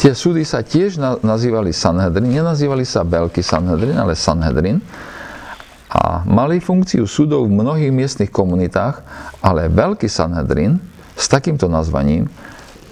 Tie 0.01 0.17
súdy 0.17 0.47
sa 0.47 0.65
tiež 0.65 0.97
nazývali 1.21 1.75
Sanhedrin, 1.75 2.33
nenazývali 2.33 2.89
sa 2.89 3.05
Veľký 3.05 3.45
Sanhedrin, 3.45 3.99
ale 4.01 4.17
Sanhedrin. 4.17 4.81
A 5.93 6.25
mali 6.25 6.59
funkciu 6.59 7.05
súdov 7.05 7.47
v 7.47 7.57
mnohých 7.61 7.93
miestnych 7.93 8.33
komunitách, 8.33 9.05
ale 9.45 9.69
Veľký 9.69 10.09
Sanhedrin 10.09 10.81
s 11.17 11.29
takýmto 11.29 11.69
nazvaním 11.69 12.29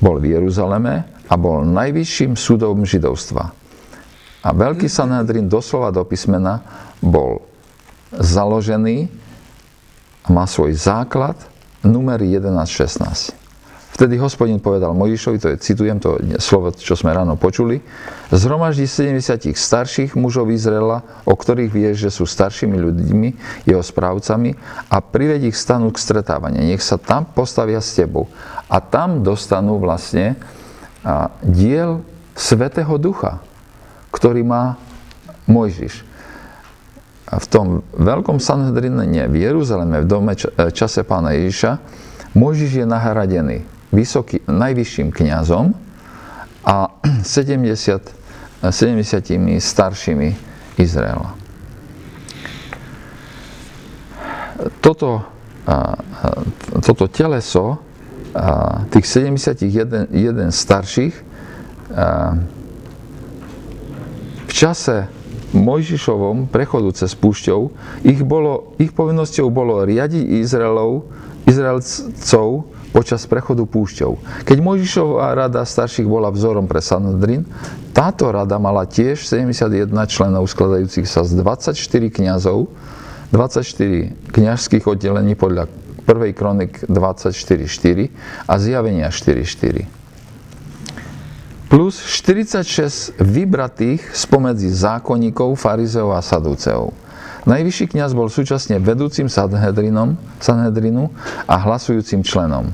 bol 0.00 0.21
v 0.21 0.37
Jeruzaleme 0.37 1.04
a 1.28 1.35
bol 1.40 1.64
najvyšším 1.64 2.37
súdom 2.37 2.85
židovstva. 2.85 3.52
A 4.45 4.52
veľký 4.52 4.93
Sanhedrin 4.93 5.49
doslova 5.49 5.88
do 5.88 6.04
písmena 6.04 6.61
bol 7.00 7.40
založený 8.12 9.09
a 10.25 10.28
má 10.33 10.49
svoj 10.49 10.73
základ 10.73 11.37
numery 11.85 12.33
11.16. 12.33 13.37
Vtedy 13.95 14.19
hospodin 14.19 14.59
povedal 14.59 14.90
Mojišovi, 14.90 15.38
to 15.38 15.54
je, 15.54 15.57
citujem 15.62 16.02
to 16.02 16.19
slovo, 16.43 16.75
čo 16.75 16.99
sme 16.99 17.14
ráno 17.14 17.38
počuli, 17.38 17.78
zhromaždí 18.35 18.90
70 18.90 19.54
starších 19.54 20.19
mužov 20.19 20.50
Izraela, 20.50 21.07
o 21.23 21.38
ktorých 21.38 21.71
vieš, 21.71 21.97
že 22.02 22.11
sú 22.11 22.26
staršími 22.26 22.75
ľuďmi, 22.75 23.28
jeho 23.71 23.78
správcami 23.78 24.59
a 24.90 24.99
prived 24.99 25.47
ich 25.47 25.54
stanu 25.54 25.95
k 25.95 26.02
stretávaniu. 26.02 26.59
Nech 26.59 26.83
sa 26.83 26.99
tam 26.99 27.23
postavia 27.23 27.78
s 27.78 27.95
tebou. 27.95 28.26
A 28.66 28.83
tam 28.83 29.23
dostanú 29.23 29.78
vlastne 29.78 30.35
diel 31.47 32.02
Svetého 32.35 32.99
Ducha 32.99 33.38
ktorý 34.14 34.47
má 34.47 34.78
Mojžiš. 35.50 36.07
V 37.25 37.47
tom 37.49 37.81
veľkom 37.97 38.37
Sanhedrine, 38.37 39.09
v 39.33 39.37
Jeruzaleme, 39.49 40.04
v 40.04 40.07
dome 40.07 40.37
e, 40.37 40.69
čase 40.71 41.02
pána 41.09 41.33
Ježiša, 41.33 41.81
Mojžiš 42.35 42.83
je 42.83 42.87
nahradený 42.87 43.59
vysoký, 43.95 44.43
najvyšším 44.45 45.09
kňazom 45.14 45.73
a 46.66 46.90
70, 47.23 48.69
70 48.71 49.61
staršími 49.61 50.28
Izraela. 50.76 51.33
Toto, 54.81 55.23
toto 56.83 57.04
teleso 57.11 57.78
tých 58.90 59.07
71 59.35 60.11
starších 60.50 61.14
čase 64.50 65.11
Mojžišovom 65.54 66.50
prechodu 66.50 66.90
cez 66.92 67.14
púšťou 67.14 67.70
ich, 68.02 68.20
bolo, 68.26 68.75
ich 68.82 68.90
povinnosťou 68.90 69.46
bolo 69.54 69.87
riadiť 69.87 70.42
Izraelov, 70.42 71.06
Izraelcov 71.46 72.75
počas 72.94 73.26
prechodu 73.26 73.66
púšťou. 73.66 74.18
Keď 74.46 74.58
Mojžišová 74.62 75.34
rada 75.34 75.66
starších 75.66 76.06
bola 76.06 76.30
vzorom 76.30 76.70
pre 76.70 76.78
Sanhedrin, 76.78 77.42
táto 77.90 78.30
rada 78.30 78.58
mala 78.58 78.87
tiež 78.87 79.26
71 79.26 79.90
členov 80.06 80.46
skladajúcich 80.46 81.06
sa 81.06 81.26
z 81.26 81.42
24 81.42 81.75
kňazov, 82.11 82.70
24 83.34 84.30
kňažských 84.30 84.84
oddelení 84.87 85.34
podľa 85.34 85.66
1. 86.06 86.38
kronik 86.38 86.87
24.4 86.87 88.12
a 88.46 88.54
zjavenia 88.62 89.11
4.4 89.11 90.03
plus 91.75 91.99
46 91.99 93.19
vybratých 93.19 94.14
spomedzi 94.14 94.71
zákonníkov, 94.71 95.59
farizeov 95.59 96.14
a 96.14 96.23
sadúceov. 96.23 96.95
Najvyšší 97.50 97.90
kňaz 97.90 98.14
bol 98.14 98.31
súčasne 98.31 98.78
vedúcim 98.78 99.26
Sanhedrinom, 99.26 100.14
Sanhedrinu 100.38 101.11
a 101.50 101.59
hlasujúcim 101.59 102.23
členom. 102.23 102.71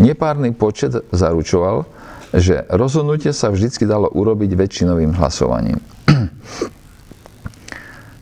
Nepárny 0.00 0.56
počet 0.56 0.96
zaručoval, 1.12 1.84
že 2.32 2.64
rozhodnutie 2.72 3.36
sa 3.36 3.52
vždycky 3.52 3.84
dalo 3.84 4.08
urobiť 4.08 4.56
väčšinovým 4.56 5.12
hlasovaním. 5.20 5.84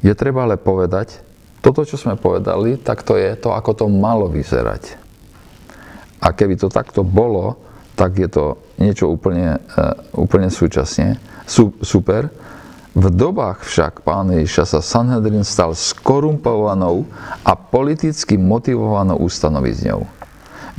Je 0.03 0.11
treba 0.19 0.43
ale 0.43 0.59
povedať, 0.59 1.23
toto, 1.63 1.87
čo 1.87 1.95
sme 1.95 2.19
povedali, 2.19 2.83
tak 2.83 3.07
to 3.07 3.15
je 3.15 3.31
to, 3.39 3.55
ako 3.55 3.79
to 3.79 3.87
malo 3.87 4.27
vyzerať. 4.27 4.99
A 6.19 6.35
keby 6.35 6.59
to 6.59 6.67
takto 6.67 7.07
bolo, 7.07 7.63
tak 7.95 8.19
je 8.19 8.27
to 8.27 8.66
niečo 8.77 9.09
úplne, 9.13 9.59
e, 9.59 9.81
úplne 10.17 10.49
súčasne. 10.53 11.21
Super. 11.83 12.29
V 12.97 13.13
dobách 13.13 13.61
však 13.69 14.01
pána 14.09 14.41
Ježiša 14.41 14.65
sa 14.77 14.81
Sanhedrin 14.81 15.45
stal 15.45 15.77
skorumpovanou 15.77 17.05
a 17.45 17.53
politicky 17.53 18.41
motivovanou 18.41 19.21
ustanovizňou. 19.21 20.09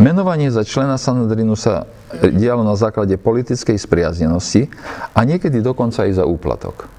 Menovanie 0.02 0.50
za 0.50 0.66
člena 0.66 0.98
Sanhedrinu 0.98 1.54
sa 1.58 1.90
dialo 2.18 2.66
na 2.66 2.74
základe 2.78 3.18
politickej 3.18 3.78
spriaznenosti 3.78 4.70
a 5.14 5.26
niekedy 5.26 5.62
dokonca 5.62 6.06
aj 6.06 6.22
za 6.22 6.26
úplatok. 6.26 6.90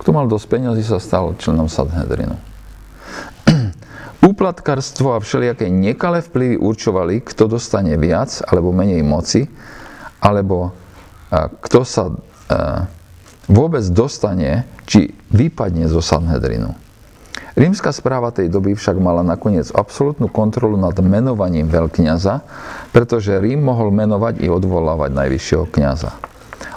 Kto 0.00 0.12
mal 0.12 0.28
dosť 0.28 0.46
peniazy, 0.48 0.84
sa 0.84 1.00
stal 1.00 1.36
členom 1.40 1.68
Sanhedrinu. 1.68 2.36
Úplatkarstvo 4.30 5.16
a 5.16 5.20
všelijaké 5.24 5.68
nekalé 5.72 6.20
vplyvy 6.24 6.56
určovali, 6.60 7.20
kto 7.20 7.52
dostane 7.52 7.96
viac 8.00 8.44
alebo 8.48 8.76
menej 8.76 9.00
moci, 9.04 9.48
alebo 10.26 10.74
kto 11.62 11.86
sa 11.86 12.10
vôbec 13.46 13.86
dostane, 13.94 14.66
či 14.90 15.14
vypadne 15.30 15.86
zo 15.86 16.02
Sanhedrinu. 16.02 16.74
Rímska 17.56 17.88
správa 17.94 18.34
tej 18.34 18.52
doby 18.52 18.76
však 18.76 19.00
mala 19.00 19.24
nakoniec 19.24 19.70
absolútnu 19.72 20.28
kontrolu 20.28 20.76
nad 20.76 20.92
menovaním 20.98 21.70
veľkňaza, 21.70 22.42
pretože 22.90 23.38
Rím 23.38 23.64
mohol 23.64 23.94
menovať 23.94 24.44
i 24.44 24.50
odvolávať 24.50 25.14
najvyššieho 25.14 25.64
kňaza. 25.64 26.10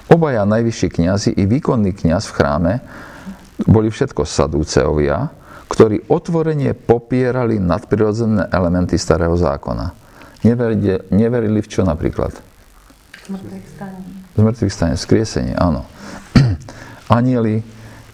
Obaja 0.07 0.47
najvyšší 0.47 0.87
kňazi 0.87 1.29
i 1.35 1.43
výkonný 1.43 1.91
kňaz 1.93 2.31
v 2.31 2.35
chráme 2.37 2.73
boli 3.67 3.91
všetko 3.91 4.23
sadúceovia, 4.23 5.29
ktorí 5.67 6.07
otvorene 6.07 6.71
popierali 6.73 7.59
nadprirodzené 7.59 8.47
elementy 8.49 8.95
starého 8.95 9.35
zákona. 9.35 9.91
Neverili, 10.47 11.11
neverili 11.11 11.59
v 11.59 11.69
čo 11.69 11.83
napríklad? 11.83 12.33
Zmrtvých 13.29 13.65
stane. 13.69 14.01
Zmrtvých 14.33 14.73
stane, 14.73 14.97
áno. 15.53 15.85
Anieli 17.13 17.61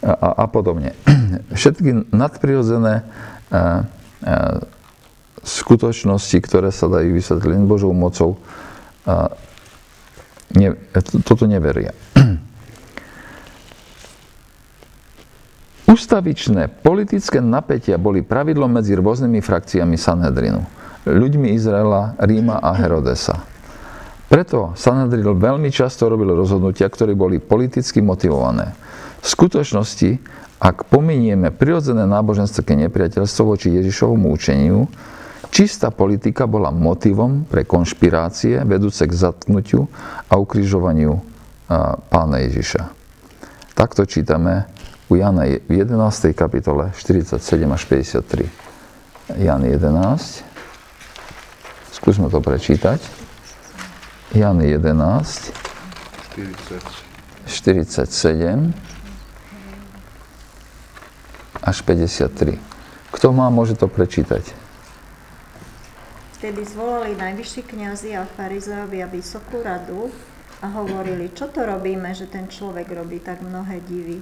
a, 0.04 0.44
a 0.44 0.46
podobne. 0.52 0.92
Všetky 1.56 2.12
nadprirodzené 2.12 3.08
a, 3.48 3.56
a, 3.56 4.60
skutočnosti, 5.40 6.36
ktoré 6.44 6.68
sa 6.76 6.92
dajú 6.92 7.16
vysvetliť 7.16 7.48
len 7.48 7.64
Božou 7.64 7.96
mocou, 7.96 8.36
a 9.08 9.32
ne, 10.52 10.76
toto 11.24 11.48
neveria. 11.48 11.96
Ustavičné 15.96 16.68
politické 16.84 17.40
napätia 17.40 17.96
boli 17.96 18.20
pravidlom 18.20 18.68
medzi 18.68 19.00
rôznymi 19.00 19.40
frakciami 19.40 19.96
Sanhedrinu, 19.96 20.60
ľuďmi 21.08 21.56
Izraela, 21.56 22.20
Ríma 22.20 22.60
a 22.60 22.76
Herodesa. 22.76 23.55
Preto 24.26 24.74
Sanhedrin 24.74 25.22
veľmi 25.22 25.70
často 25.70 26.10
robil 26.10 26.34
rozhodnutia, 26.34 26.90
ktoré 26.90 27.14
boli 27.14 27.38
politicky 27.38 28.02
motivované. 28.02 28.74
V 29.22 29.28
skutočnosti, 29.30 30.18
ak 30.62 30.90
pominieme 30.90 31.54
prirodzené 31.54 32.10
náboženské 32.10 32.74
nepriateľstvo 32.90 33.44
voči 33.54 33.70
Ježišovmu 33.78 34.34
učeniu, 34.34 34.90
čistá 35.54 35.94
politika 35.94 36.50
bola 36.50 36.74
motivom 36.74 37.46
pre 37.46 37.70
konšpirácie 37.70 38.66
vedúce 38.66 39.06
k 39.06 39.14
zatknutiu 39.14 39.86
a 40.26 40.42
ukrižovaniu 40.42 41.22
pána 42.10 42.38
Ježiša. 42.50 42.82
Takto 43.78 44.06
čítame 44.10 44.66
u 45.10 45.22
Jana 45.22 45.46
v 45.46 45.72
11. 45.86 46.34
kapitole 46.34 46.90
47 46.98 47.42
až 47.70 47.82
53. 47.86 49.42
Jan 49.42 49.62
11. 49.66 50.46
Skúsme 51.94 52.30
to 52.30 52.42
prečítať. 52.42 53.25
Jan 54.34 54.58
11. 54.58 55.54
47 57.46 58.74
až 61.62 61.78
53. 61.82 62.58
Kto 63.14 63.28
má, 63.30 63.50
môže 63.54 63.78
to 63.78 63.86
prečítať. 63.86 64.54
Vtedy 66.42 66.62
zvolali 66.66 67.18
najvyšší 67.18 67.62
kňazi 67.66 68.18
a 68.18 68.26
farizejovia 68.26 69.10
vysokú 69.10 69.66
radu 69.66 70.14
a 70.62 70.70
hovorili, 70.74 71.34
čo 71.34 71.50
to 71.50 71.66
robíme, 71.66 72.14
že 72.14 72.30
ten 72.30 72.46
človek 72.50 72.92
robí 72.92 73.22
tak 73.22 73.42
mnohé 73.42 73.82
divy. 73.86 74.22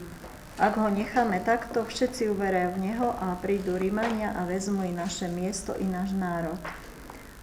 Ak 0.62 0.77
ho 0.77 0.88
necháme 0.88 1.41
takto, 1.41 1.81
všetci 1.81 2.29
uverajú 2.29 2.77
v 2.77 2.81
Neho 2.91 3.10
a 3.10 3.33
prídu 3.41 3.74
Rímania 3.74 4.38
a 4.38 4.45
vezmu 4.45 4.86
i 4.86 4.93
naše 4.93 5.25
miesto, 5.25 5.74
i 5.74 5.83
náš 5.83 6.13
národ. 6.13 6.62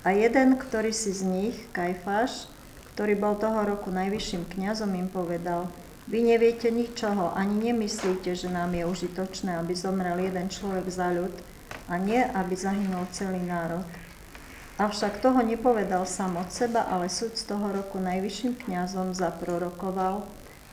A 0.00 0.16
jeden, 0.16 0.56
ktorý 0.56 0.96
si 0.96 1.12
z 1.12 1.28
nich, 1.28 1.56
Kajfáš, 1.76 2.48
ktorý 2.96 3.20
bol 3.20 3.36
toho 3.36 3.68
roku 3.68 3.92
najvyšším 3.92 4.48
kňazom, 4.48 4.96
im 4.96 5.12
povedal, 5.12 5.68
vy 6.08 6.24
neviete 6.24 6.72
ničoho, 6.72 7.36
ani 7.36 7.70
nemyslíte, 7.70 8.32
že 8.32 8.48
nám 8.48 8.72
je 8.72 8.88
užitočné, 8.88 9.60
aby 9.60 9.76
zomrel 9.76 10.16
jeden 10.24 10.48
človek 10.48 10.88
za 10.88 11.12
ľud 11.12 11.30
a 11.86 12.00
nie, 12.00 12.18
aby 12.18 12.56
zahynul 12.56 13.06
celý 13.12 13.44
národ. 13.44 13.84
Avšak 14.80 15.20
toho 15.20 15.44
nepovedal 15.44 16.08
sám 16.08 16.40
od 16.40 16.48
seba, 16.48 16.88
ale 16.88 17.12
súd 17.12 17.36
z 17.36 17.44
toho 17.44 17.68
roku 17.68 18.00
najvyšším 18.00 18.56
kňazom 18.64 19.12
zaprorokoval, 19.12 20.24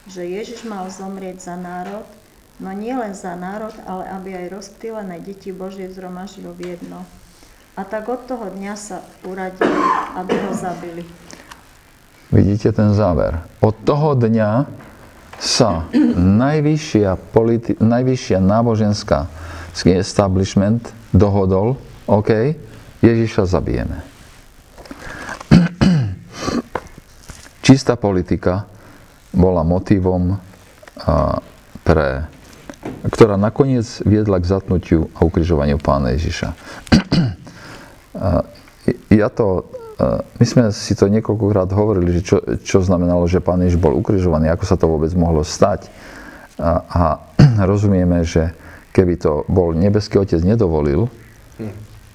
že 0.07 0.23
Ježiš 0.23 0.63
mal 0.63 0.87
zomrieť 0.87 1.51
za 1.51 1.59
národ, 1.59 2.07
no 2.63 2.71
nie 2.71 2.95
len 2.95 3.11
za 3.11 3.35
národ, 3.35 3.75
ale 3.83 4.07
aby 4.07 4.39
aj 4.39 4.55
rozptýlené 4.55 5.19
deti 5.19 5.51
Božie 5.51 5.91
zhromaždil 5.91 6.47
v 6.55 6.79
jedno. 6.79 7.03
A 7.77 7.85
tak 7.85 8.09
od 8.09 8.25
toho 8.25 8.49
dňa 8.49 8.73
sa 8.73 9.05
uradili, 9.21 9.77
aby 10.17 10.33
ho 10.33 10.51
zabili. 10.57 11.05
Vidíte 12.33 12.73
ten 12.73 12.89
záver. 12.97 13.37
Od 13.61 13.75
toho 13.85 14.17
dňa 14.17 14.65
sa 15.37 15.85
najvyššia, 16.17 17.13
politi- 17.29 17.77
najvyššia 17.77 18.41
náboženská 18.41 19.29
establishment 19.93 20.89
dohodol, 21.13 21.77
OK, 22.09 22.57
Ježiša 23.05 23.45
zabijeme. 23.45 24.01
Čistá 27.65 27.93
politika 27.93 28.65
bola 29.29 29.61
motivom 29.61 30.41
pre 31.85 32.25
ktorá 33.07 33.37
nakoniec 33.37 33.85
viedla 34.03 34.39
k 34.41 34.49
zatnutiu 34.49 35.11
a 35.15 35.23
ukrižovaniu 35.23 35.77
pána 35.79 36.15
Ježiša. 36.15 36.49
Ja 39.11 39.27
to, 39.33 39.67
my 40.39 40.45
sme 40.45 40.63
si 40.71 40.93
to 40.93 41.11
niekoľkokrát 41.11 41.69
hovorili, 41.73 42.17
že 42.17 42.21
čo, 42.23 42.37
čo 42.63 42.77
znamenalo, 42.79 43.25
že 43.25 43.43
pán 43.43 43.61
Ježiš 43.61 43.81
bol 43.81 43.97
ukrižovaný, 43.97 44.47
ako 44.51 44.65
sa 44.65 44.79
to 44.79 44.85
vôbec 44.87 45.11
mohlo 45.17 45.41
stať. 45.43 45.91
A, 46.57 46.81
a 46.87 47.03
rozumieme, 47.69 48.25
že 48.25 48.53
keby 48.97 49.21
to 49.21 49.45
bol 49.45 49.77
nebeský 49.77 50.17
otec 50.17 50.41
nedovolil, 50.41 51.05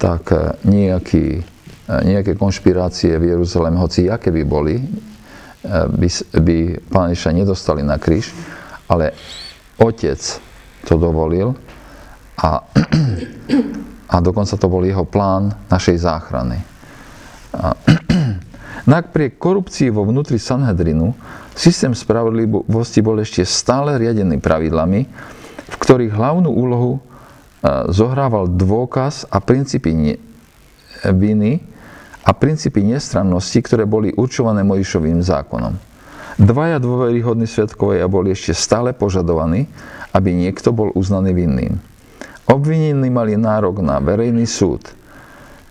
tak 0.03 0.35
e, 0.35 0.59
nejaký, 0.67 1.39
e, 1.39 1.93
nejaké 2.03 2.35
konšpirácie 2.35 3.15
v 3.15 3.31
Jeruzalém, 3.35 3.75
hoci 3.79 4.11
aké 4.11 4.35
by 4.35 4.43
boli, 4.43 4.75
e, 4.75 4.85
by, 5.87 6.07
by 6.43 6.57
pán 6.91 7.15
Ježiša 7.15 7.31
nedostali 7.31 7.87
na 7.87 7.95
kríž, 7.95 8.35
ale 8.91 9.15
otec 9.79 10.19
to 10.83 10.99
dovolil 10.99 11.55
a, 12.35 12.67
a 14.09 14.19
dokonca 14.19 14.55
to 14.59 14.67
bol 14.67 14.83
jeho 14.83 15.07
plán 15.07 15.53
našej 15.67 15.97
záchrany. 16.03 16.59
Napriek 18.91 19.39
korupcii 19.39 19.93
vo 19.93 20.03
vnútri 20.03 20.41
Sanhedrinu 20.41 21.15
systém 21.55 21.95
spravodlivosti 21.95 22.99
bol 22.99 23.21
ešte 23.21 23.47
stále 23.47 23.95
riadený 23.95 24.43
pravidlami, 24.43 25.01
v 25.69 25.75
ktorých 25.79 26.11
hlavnú 26.11 26.51
úlohu 26.51 26.97
e, 26.97 27.01
zohrával 27.93 28.51
dôkaz 28.51 29.29
a 29.31 29.39
princípy 29.39 30.19
viny 31.03 31.53
a 32.23 32.31
princípy 32.35 32.83
nestrannosti, 32.83 33.59
ktoré 33.63 33.87
boli 33.87 34.11
určované 34.11 34.67
Mojišovým 34.67 35.23
zákonom. 35.23 35.75
Dvaja 36.33 36.81
dôveryhodní 36.81 37.45
svetkovia 37.45 38.09
boli 38.09 38.33
ešte 38.33 38.57
stále 38.57 38.91
požadovaní 38.91 39.69
aby 40.13 40.29
niekto 40.31 40.69
bol 40.69 40.93
uznaný 40.93 41.33
vinným. 41.33 41.81
Obvinení 42.43 43.07
mali 43.07 43.39
nárok 43.39 43.79
na 43.79 44.03
verejný 44.03 44.43
súd. 44.43 44.83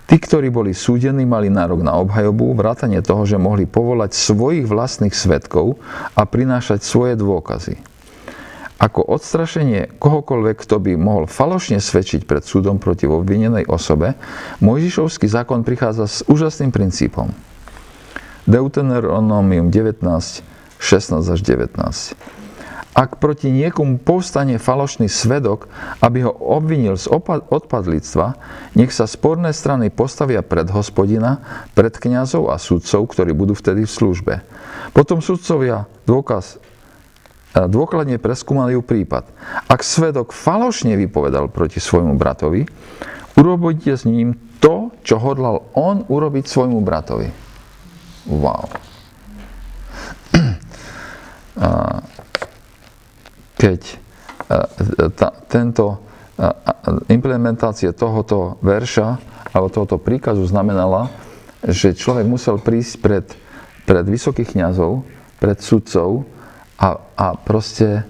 Tí, 0.08 0.16
ktorí 0.20 0.52
boli 0.52 0.76
súdení, 0.76 1.24
mali 1.24 1.48
nárok 1.48 1.80
na 1.84 1.96
obhajobu, 2.00 2.52
vrátanie 2.52 3.00
toho, 3.00 3.24
že 3.24 3.40
mohli 3.40 3.64
povolať 3.64 4.12
svojich 4.12 4.68
vlastných 4.68 5.12
svetkov 5.12 5.80
a 6.16 6.24
prinášať 6.24 6.84
svoje 6.84 7.16
dôkazy. 7.16 7.80
Ako 8.82 8.98
odstrašenie 9.08 9.94
kohokoľvek, 10.02 10.56
kto 10.58 10.82
by 10.82 10.92
mohol 10.98 11.30
falošne 11.30 11.78
svedčiť 11.78 12.26
pred 12.26 12.42
súdom 12.42 12.82
proti 12.82 13.06
obvinenej 13.06 13.70
osobe, 13.70 14.18
Mojžišovský 14.58 15.30
zákon 15.30 15.62
prichádza 15.62 16.10
s 16.10 16.26
úžasným 16.26 16.74
princípom. 16.74 17.30
Deuteronomium 18.50 19.70
19, 19.70 20.02
16 20.02 20.42
až 21.30 21.40
19 21.46 22.41
ak 22.92 23.16
proti 23.16 23.48
niekomu 23.48 23.96
povstane 24.04 24.60
falošný 24.60 25.08
svedok, 25.08 25.72
aby 26.04 26.28
ho 26.28 26.32
obvinil 26.32 27.00
z 27.00 27.08
odpadlictva, 27.48 28.36
nech 28.76 28.92
sa 28.92 29.08
sporné 29.08 29.56
strany 29.56 29.88
postavia 29.88 30.44
pred 30.44 30.68
hospodina, 30.68 31.40
pred 31.72 31.96
kňazov 31.96 32.52
a 32.52 32.60
sudcov, 32.60 33.08
ktorí 33.08 33.32
budú 33.32 33.56
vtedy 33.56 33.88
v 33.88 33.92
službe. 33.96 34.34
Potom 34.92 35.24
sudcovia 35.24 35.88
dôkaz 36.04 36.60
e, 37.56 37.64
dôkladne 37.64 38.20
preskúmali 38.20 38.76
prípad. 38.76 39.24
Ak 39.72 39.80
svedok 39.80 40.36
falošne 40.36 40.92
vypovedal 41.00 41.48
proti 41.48 41.80
svojmu 41.80 42.20
bratovi, 42.20 42.68
urobíte 43.40 43.96
s 43.96 44.04
ním 44.04 44.36
to, 44.60 44.92
čo 45.00 45.16
hodlal 45.16 45.64
on 45.72 46.04
urobiť 46.12 46.44
svojmu 46.44 46.84
bratovi. 46.84 47.32
Wow. 48.28 48.68
keď 53.62 53.80
e, 53.86 53.96
tento 55.46 55.86
e, 55.94 55.96
implementácia 57.14 57.94
tohoto 57.94 58.58
verša 58.58 59.08
alebo 59.54 59.70
tohoto 59.70 60.02
príkazu 60.02 60.42
znamenala, 60.42 61.06
že 61.62 61.94
človek 61.94 62.26
musel 62.26 62.58
prísť 62.58 62.92
pred, 62.98 63.26
pred 63.86 64.02
vysokých 64.02 64.58
kňazov, 64.58 65.06
pred 65.38 65.62
sudcov 65.62 66.26
a, 66.74 66.98
a 67.14 67.38
proste 67.38 68.02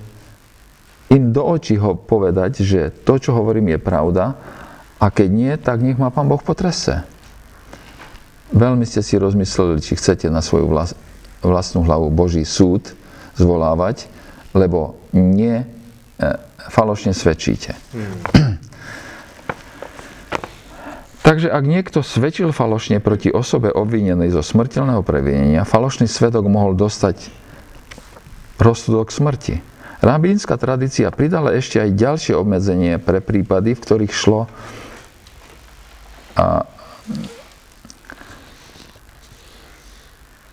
im 1.13 1.29
do 1.37 1.45
očí 1.45 1.77
ho 1.77 1.93
povedať, 1.93 2.65
že 2.65 2.89
to, 3.05 3.21
čo 3.21 3.37
hovorím, 3.37 3.77
je 3.77 3.81
pravda 3.85 4.25
a 4.97 5.13
keď 5.13 5.29
nie, 5.29 5.53
tak 5.61 5.85
nech 5.85 6.01
ma 6.01 6.09
Pán 6.09 6.33
Boh 6.33 6.41
potrese. 6.41 7.05
Veľmi 8.57 8.89
ste 8.89 9.05
si 9.05 9.21
rozmysleli, 9.21 9.85
či 9.85 10.01
chcete 10.01 10.33
na 10.33 10.41
svoju 10.41 10.73
vlastnú 11.45 11.85
hlavu 11.85 12.09
Boží 12.09 12.49
súd 12.49 12.97
zvolávať, 13.37 14.09
lebo 14.53 15.01
nie 15.17 15.61
e, 15.61 15.67
falošne 16.69 17.17
svedčíte. 17.17 17.77
Hmm. 17.93 18.61
Takže 21.23 21.49
ak 21.49 21.65
niekto 21.65 22.03
svedčil 22.03 22.51
falošne 22.51 22.99
proti 22.99 23.31
osobe 23.31 23.71
obvinenej 23.71 24.35
zo 24.35 24.43
smrteľného 24.43 25.07
previnenia, 25.07 25.63
falošný 25.63 26.11
svedok 26.11 26.51
mohol 26.51 26.75
dostať 26.75 27.31
rozsudok 28.59 29.09
smrti. 29.15 29.63
Rabínska 30.03 30.59
tradícia 30.59 31.15
pridala 31.15 31.55
ešte 31.55 31.79
aj 31.79 31.95
ďalšie 31.95 32.35
obmedzenie 32.35 32.99
pre 32.99 33.23
prípady, 33.23 33.79
v 33.79 33.83
ktorých 33.87 34.13
šlo 34.13 34.51
a 36.35 36.67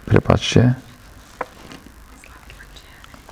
prepačte, 0.05 0.77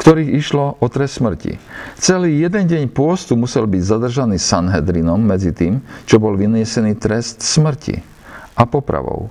ktorých 0.07 0.39
išlo 0.39 0.79
o 0.79 0.87
trest 0.87 1.19
smrti. 1.19 1.59
Celý 1.99 2.39
jeden 2.39 2.63
deň 2.63 2.95
pôstu 2.95 3.35
musel 3.35 3.67
byť 3.67 3.83
zadržaný 3.83 4.39
Sanhedrinom 4.39 5.19
medzi 5.19 5.51
tým, 5.51 5.83
čo 6.07 6.15
bol 6.15 6.31
vyniesený 6.39 6.95
trest 6.95 7.43
smrti 7.43 7.99
a 8.55 8.63
popravou. 8.63 9.27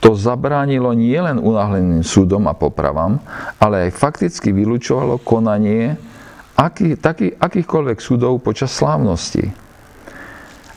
To 0.00 0.16
zabránilo 0.16 0.96
nielen 0.96 1.36
unáhleným 1.36 2.00
súdom 2.00 2.48
a 2.48 2.56
popravám, 2.56 3.20
ale 3.60 3.92
aj 3.92 4.00
fakticky 4.00 4.56
vylúčovalo 4.56 5.20
konanie 5.20 6.00
aký, 6.56 6.96
taký, 6.96 7.36
akýchkoľvek 7.36 8.00
súdov 8.00 8.40
počas 8.40 8.72
slávnosti. 8.72 9.52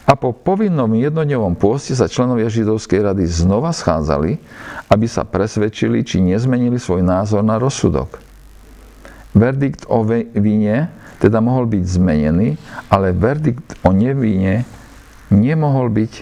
A 0.03 0.19
po 0.19 0.35
povinnom 0.35 0.91
jednodňovom 0.91 1.55
pôste 1.55 1.95
sa 1.95 2.11
členovia 2.11 2.51
židovskej 2.51 3.15
rady 3.15 3.23
znova 3.31 3.71
schádzali, 3.71 4.35
aby 4.91 5.07
sa 5.07 5.23
presvedčili, 5.23 6.03
či 6.03 6.19
nezmenili 6.19 6.75
svoj 6.75 6.99
názor 6.99 7.39
na 7.39 7.55
rozsudok. 7.55 8.32
Verdikt 9.33 9.89
o 9.89 10.05
vine 10.05 10.93
teda 11.17 11.41
mohol 11.41 11.65
byť 11.65 11.83
zmenený, 11.87 12.59
ale 12.91 13.15
verdikt 13.15 13.79
o 13.81 13.89
nevine 13.89 14.67
nemohol 15.33 15.89
byť 15.89 16.13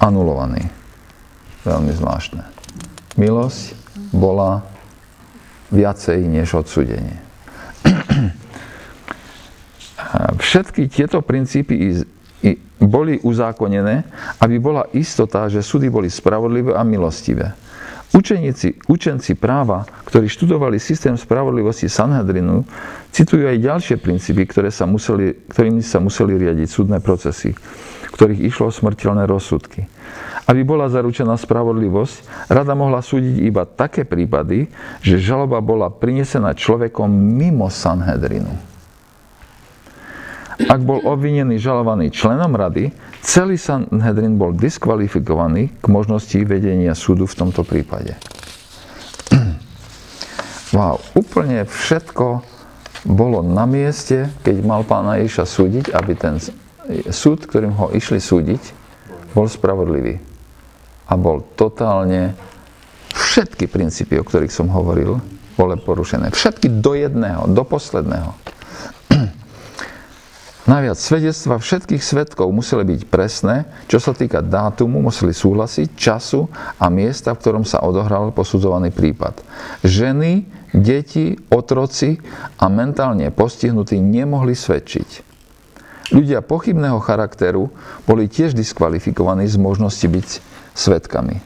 anulovaný. 0.00 0.70
Veľmi 1.66 1.92
zvláštne. 1.92 2.46
Milosť 3.20 3.76
bola 4.16 4.64
viacej 5.68 6.24
než 6.24 6.56
odsudenie. 6.56 7.20
Všetky 10.40 10.88
tieto 10.88 11.20
princípy 11.20 12.00
boli 12.80 13.20
uzákonené, 13.20 14.08
aby 14.40 14.56
bola 14.56 14.88
istota, 14.96 15.44
že 15.52 15.60
súdy 15.60 15.92
boli 15.92 16.08
spravodlivé 16.08 16.72
a 16.72 16.80
milostivé. 16.80 17.52
Učeníci, 18.10 18.90
učenci 18.90 19.38
práva, 19.38 19.86
ktorí 20.02 20.26
študovali 20.26 20.82
systém 20.82 21.14
spravodlivosti 21.14 21.86
Sanhedrinu, 21.86 22.66
citujú 23.14 23.46
aj 23.46 23.62
ďalšie 23.62 23.96
princípy, 24.02 24.50
ktoré 24.50 24.74
sa 24.74 24.82
museli, 24.82 25.38
ktorými 25.46 25.78
sa 25.78 26.02
museli 26.02 26.34
riadiť 26.34 26.66
súdne 26.66 26.98
procesy, 26.98 27.54
ktorých 28.10 28.50
išlo 28.50 28.66
o 28.66 28.74
smrteľné 28.74 29.30
rozsudky. 29.30 29.86
Aby 30.50 30.66
bola 30.66 30.90
zaručená 30.90 31.38
spravodlivosť, 31.38 32.50
rada 32.50 32.74
mohla 32.74 32.98
súdiť 32.98 33.46
iba 33.46 33.62
také 33.62 34.02
prípady, 34.02 34.66
že 35.06 35.22
žaloba 35.22 35.62
bola 35.62 35.86
prinesená 35.86 36.58
človekom 36.58 37.06
mimo 37.06 37.70
Sanhedrinu. 37.70 38.50
Ak 40.66 40.82
bol 40.82 40.98
obvinený 41.06 41.56
žalovaný 41.62 42.10
členom 42.10 42.52
rady, 42.52 42.90
celý 43.20 43.56
Sanhedrin 43.60 44.36
bol 44.36 44.56
diskvalifikovaný 44.56 45.70
k 45.80 45.86
možnosti 45.86 46.36
vedenia 46.44 46.96
súdu 46.96 47.24
v 47.28 47.38
tomto 47.38 47.62
prípade. 47.64 48.16
Wow, 50.70 51.02
úplne 51.18 51.66
všetko 51.66 52.46
bolo 53.02 53.42
na 53.42 53.66
mieste, 53.66 54.30
keď 54.46 54.62
mal 54.62 54.86
pána 54.86 55.18
Ježiša 55.18 55.42
súdiť, 55.42 55.84
aby 55.90 56.12
ten 56.14 56.38
súd, 57.10 57.42
ktorým 57.42 57.74
ho 57.74 57.90
išli 57.90 58.22
súdiť, 58.22 58.62
bol 59.34 59.50
spravodlivý. 59.50 60.22
A 61.10 61.18
bol 61.18 61.42
totálne 61.58 62.38
všetky 63.10 63.66
princípy, 63.66 64.14
o 64.20 64.26
ktorých 64.26 64.54
som 64.54 64.70
hovoril, 64.70 65.18
boli 65.58 65.74
porušené. 65.74 66.30
Všetky 66.30 66.80
do 66.80 66.94
jedného, 66.94 67.50
do 67.50 67.62
posledného. 67.66 68.30
Naviac 70.68 71.00
svedectva 71.00 71.56
všetkých 71.56 72.04
svetkov 72.04 72.52
museli 72.52 72.84
byť 72.84 73.00
presné, 73.08 73.64
čo 73.88 73.96
sa 73.96 74.12
týka 74.12 74.44
dátumu, 74.44 75.00
museli 75.00 75.32
súhlasiť, 75.32 75.96
času 75.96 76.52
a 76.76 76.86
miesta, 76.92 77.32
v 77.32 77.40
ktorom 77.40 77.64
sa 77.64 77.80
odohral 77.80 78.28
posudzovaný 78.28 78.92
prípad. 78.92 79.40
Ženy, 79.80 80.44
deti, 80.76 81.40
otroci 81.48 82.20
a 82.60 82.68
mentálne 82.68 83.32
postihnutí 83.32 83.96
nemohli 84.04 84.52
svedčiť. 84.52 85.32
Ľudia 86.12 86.44
pochybného 86.44 87.00
charakteru 87.00 87.72
boli 88.04 88.28
tiež 88.28 88.52
diskvalifikovaní 88.52 89.48
z 89.48 89.56
možnosti 89.56 90.04
byť 90.04 90.28
svetkami. 90.76 91.40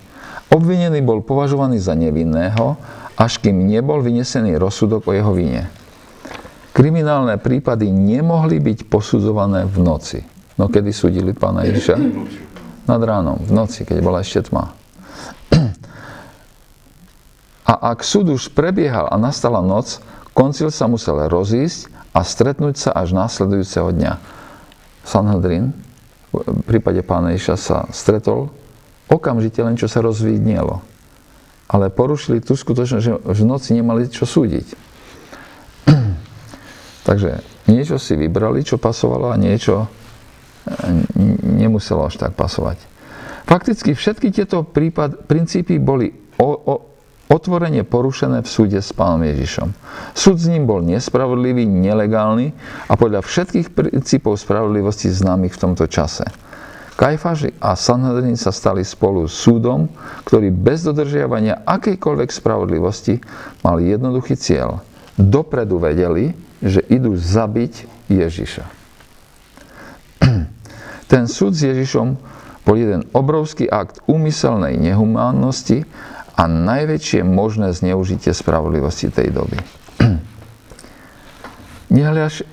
Obvinený 0.50 1.04
bol 1.06 1.22
považovaný 1.22 1.78
za 1.78 1.94
nevinného, 1.94 2.74
až 3.14 3.38
kým 3.38 3.70
nebol 3.70 4.02
vynesený 4.02 4.58
rozsudok 4.58 5.06
o 5.06 5.12
jeho 5.14 5.30
vine. 5.30 5.70
Kriminálne 6.74 7.38
prípady 7.38 7.94
nemohli 7.94 8.58
byť 8.58 8.90
posudzované 8.90 9.62
v 9.62 9.78
noci. 9.78 10.18
No 10.58 10.66
kedy 10.66 10.90
súdili 10.90 11.30
pána 11.30 11.62
Ježiša? 11.70 11.94
Nad 12.90 13.00
ránom, 13.06 13.38
v 13.38 13.52
noci, 13.54 13.86
keď 13.86 14.02
bola 14.02 14.26
ešte 14.26 14.50
tma. 14.50 14.74
A 17.64 17.72
ak 17.94 18.02
súd 18.02 18.34
už 18.34 18.50
prebiehal 18.52 19.06
a 19.06 19.16
nastala 19.16 19.62
noc, 19.62 20.02
koncil 20.34 20.74
sa 20.74 20.90
musel 20.90 21.30
rozísť 21.30 21.88
a 22.10 22.26
stretnúť 22.26 22.74
sa 22.76 22.90
až 22.90 23.14
následujúceho 23.14 23.94
dňa. 23.94 24.12
Sanhedrin 25.06 25.70
v 26.34 26.62
prípade 26.66 27.06
pána 27.06 27.38
Ježiša 27.38 27.56
sa 27.56 27.78
stretol 27.94 28.50
okamžite 29.06 29.62
len, 29.62 29.78
čo 29.78 29.86
sa 29.86 30.02
rozvídnielo. 30.02 30.82
Ale 31.70 31.88
porušili 31.88 32.42
tú 32.42 32.58
skutočnosť, 32.58 33.04
že 33.04 33.14
v 33.14 33.40
noci 33.46 33.78
nemali 33.78 34.10
čo 34.10 34.26
súdiť. 34.26 34.93
Takže 37.04 37.44
niečo 37.68 38.00
si 38.00 38.16
vybrali, 38.16 38.64
čo 38.64 38.80
pasovalo 38.80 39.28
a 39.28 39.36
niečo 39.36 39.84
e, 39.84 39.88
nemuselo 41.44 42.08
až 42.08 42.16
tak 42.16 42.32
pasovať. 42.32 42.80
Fakticky 43.44 43.92
všetky 43.92 44.32
tieto 44.32 44.64
prípad, 44.64 45.28
princípy 45.28 45.76
boli 45.76 46.16
o, 46.40 46.48
o, 46.48 46.74
otvorene 47.28 47.84
porušené 47.84 48.40
v 48.40 48.48
súde 48.48 48.80
s 48.80 48.96
pánom 48.96 49.20
Ježišom. 49.20 49.68
Súd 50.16 50.40
s 50.40 50.48
ním 50.48 50.64
bol 50.64 50.80
nespravodlivý, 50.80 51.68
nelegálny 51.68 52.56
a 52.88 52.92
podľa 52.96 53.20
všetkých 53.20 53.76
princípov 53.76 54.40
spravodlivosti 54.40 55.12
známych 55.12 55.56
v 55.56 55.60
tomto 55.60 55.84
čase. 55.84 56.24
Kajfáš 56.94 57.50
a 57.58 57.74
Sanhedrin 57.74 58.38
sa 58.38 58.54
stali 58.54 58.86
spolu 58.86 59.26
súdom, 59.26 59.90
ktorý 60.24 60.54
bez 60.54 60.86
dodržiavania 60.86 61.66
akejkoľvek 61.66 62.30
spravodlivosti 62.30 63.18
mal 63.66 63.82
jednoduchý 63.82 64.38
cieľ. 64.38 64.78
Dopredu 65.18 65.82
vedeli, 65.82 66.30
že 66.64 66.80
idú 66.88 67.12
zabiť 67.12 67.84
Ježiša. 68.08 68.64
Ten 71.12 71.28
súd 71.28 71.52
s 71.52 71.68
Ježišom 71.68 72.16
bol 72.64 72.80
jeden 72.80 73.04
obrovský 73.12 73.68
akt 73.68 74.00
úmyselnej 74.08 74.80
nehumánnosti 74.80 75.84
a 76.34 76.48
najväčšie 76.48 77.20
možné 77.22 77.76
zneužitie 77.76 78.32
spravodlivosti 78.32 79.12
tej 79.12 79.28
doby. 79.36 79.60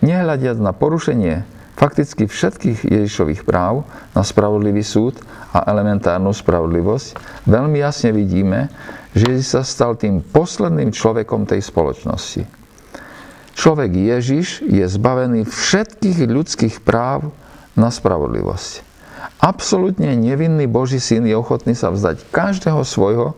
Nehľadiac 0.03 0.59
na 0.59 0.75
porušenie 0.75 1.47
fakticky 1.79 2.27
všetkých 2.27 2.83
Ježišových 2.85 3.47
práv 3.47 3.87
na 4.11 4.21
spravodlivý 4.21 4.83
súd 4.83 5.17
a 5.55 5.65
elementárnu 5.65 6.35
spravodlivosť, 6.35 7.15
veľmi 7.47 7.79
jasne 7.79 8.11
vidíme, 8.13 8.69
že 9.15 9.31
Ježiš 9.31 9.47
sa 9.57 9.61
stal 9.63 9.95
tým 9.97 10.19
posledným 10.21 10.93
človekom 10.93 11.47
tej 11.47 11.63
spoločnosti 11.63 12.60
Človek 13.55 13.91
Ježiš 13.93 14.63
je 14.63 14.85
zbavený 14.87 15.45
všetkých 15.45 16.25
ľudských 16.25 16.75
práv 16.81 17.29
na 17.75 17.91
spravodlivosť. 17.91 18.83
Absolutne 19.41 20.13
nevinný 20.17 20.65
Boží 20.69 21.01
syn 21.01 21.25
je 21.25 21.35
ochotný 21.37 21.73
sa 21.73 21.89
vzdať 21.93 22.29
každého 22.29 22.81
svojho 22.85 23.33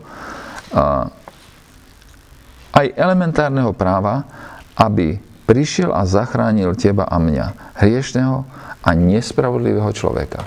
aj 2.74 2.86
elementárneho 2.98 3.70
práva, 3.70 4.26
aby 4.74 5.22
prišiel 5.46 5.94
a 5.94 6.02
zachránil 6.02 6.74
teba 6.74 7.06
a 7.06 7.22
mňa, 7.22 7.78
hriešného 7.78 8.42
a 8.82 8.90
nespravodlivého 8.96 9.90
človeka. 9.94 10.42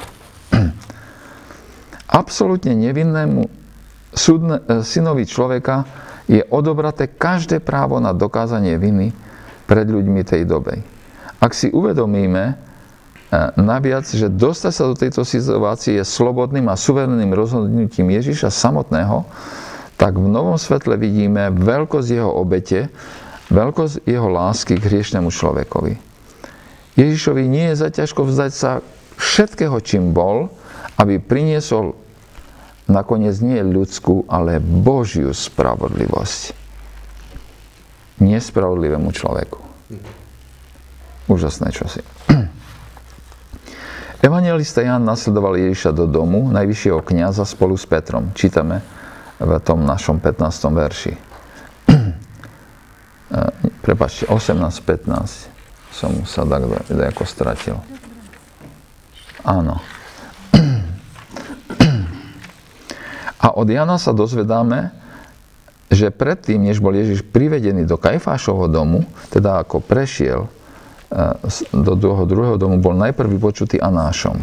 Absolutne 2.21 2.75
nevinnému 2.75 3.47
súdne, 4.12 4.60
synovi 4.84 5.23
človeka 5.23 5.88
je 6.27 6.43
odobraté 6.51 7.08
každé 7.08 7.63
právo 7.63 8.03
na 8.03 8.12
dokázanie 8.12 8.75
viny 8.75 9.15
pred 9.67 9.86
ľuďmi 9.86 10.23
tej 10.23 10.47
doby. 10.47 10.80
Ak 11.38 11.53
si 11.53 11.69
uvedomíme, 11.69 12.43
e, 12.49 12.53
naviac, 13.60 14.08
že 14.08 14.32
dostať 14.32 14.73
sa 14.73 14.84
do 14.89 14.95
tejto 14.97 15.21
situácie 15.21 15.99
je 16.01 16.06
slobodným 16.08 16.71
a 16.71 16.80
suverénnym 16.80 17.30
rozhodnutím 17.36 18.10
Ježiša 18.15 18.49
samotného, 18.49 19.27
tak 19.99 20.15
v 20.17 20.25
novom 20.25 20.58
svetle 20.58 20.95
vidíme 20.97 21.51
veľkosť 21.53 22.10
jeho 22.10 22.32
obete, 22.32 22.89
veľkosť 23.51 24.08
jeho 24.08 24.30
lásky 24.32 24.80
k 24.80 24.88
hriešnemu 24.88 25.30
človekovi. 25.30 25.93
Ježišovi 26.97 27.43
nie 27.45 27.69
je 27.73 27.82
zaťažko 27.86 28.25
vzdať 28.25 28.51
sa 28.56 28.71
všetkého, 29.21 29.77
čím 29.86 30.15
bol, 30.15 30.49
aby 30.97 31.21
priniesol 31.21 31.93
nakoniec 32.89 33.38
nie 33.43 33.62
ľudskú, 33.62 34.25
ale 34.25 34.58
Božiu 34.58 35.30
spravodlivosť 35.36 36.66
nespravodlivému 38.19 39.10
človeku. 39.12 39.60
Úžasné 41.27 41.71
čosi. 41.75 42.01
Evangelista 44.27 44.82
Jan 44.82 45.03
nasledoval 45.03 45.60
Ježiša 45.60 45.91
do 45.93 46.08
domu 46.10 46.49
najvyššieho 46.49 47.03
kniaza 47.06 47.45
spolu 47.45 47.77
s 47.77 47.86
Petrom. 47.86 48.34
Čítame 48.34 48.82
v 49.38 49.51
tom 49.62 49.86
našom 49.86 50.17
15. 50.17 50.73
verši. 50.73 51.13
Prepačte, 53.86 54.25
18.15 54.25 55.58
som 55.93 56.13
sa 56.30 56.45
tak 56.45 56.63
ako 56.93 57.23
stratil. 57.25 57.77
Áno. 59.41 59.82
A 63.45 63.47
od 63.53 63.67
Jana 63.69 63.97
sa 63.97 64.13
dozvedáme, 64.13 64.91
že 65.88 66.12
predtým, 66.12 66.67
než 66.67 66.84
bol 66.84 66.91
Ježiš 66.91 67.23
privedený 67.23 67.88
do 67.88 67.95
Kajfášovho 67.95 68.67
domu, 68.67 69.08
teda 69.32 69.63
ako 69.63 69.80
prešiel 69.80 70.45
e, 70.45 70.50
do 71.71 71.93
toho 71.95 72.28
druhého 72.28 72.60
domu, 72.60 72.76
bol 72.84 72.91
najprv 72.95 73.39
vypočutý 73.39 73.80
Anášom. 73.80 74.36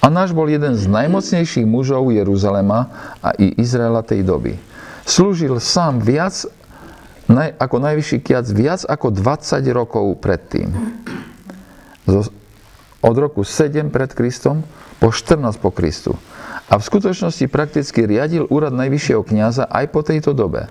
Anáš 0.00 0.32
bol 0.32 0.48
jeden 0.48 0.74
z 0.78 0.86
najmocnejších 0.86 1.66
mužov 1.66 2.10
Jeruzalema 2.10 2.88
a 3.20 3.34
i 3.36 3.52
Izraela 3.58 4.00
tej 4.00 4.24
doby. 4.24 4.56
Slúžil 5.04 5.58
sám 5.58 6.00
viac 6.00 6.46
ako 7.58 7.76
najvyšší 7.78 8.18
kiac 8.26 8.46
viac 8.50 8.80
ako 8.86 9.14
20 9.14 9.62
rokov 9.70 10.18
predtým. 10.18 10.70
Od 13.00 13.16
roku 13.16 13.46
7 13.46 13.92
pred 13.92 14.10
Kristom 14.10 14.66
po 14.98 15.14
14 15.14 15.56
po 15.62 15.70
Kristu. 15.70 16.18
A 16.70 16.78
v 16.78 16.86
skutočnosti 16.86 17.50
prakticky 17.50 18.06
riadil 18.06 18.46
úrad 18.46 18.70
najvyššieho 18.70 19.26
kniaza 19.26 19.66
aj 19.66 19.90
po 19.90 20.06
tejto 20.06 20.30
dobe. 20.30 20.70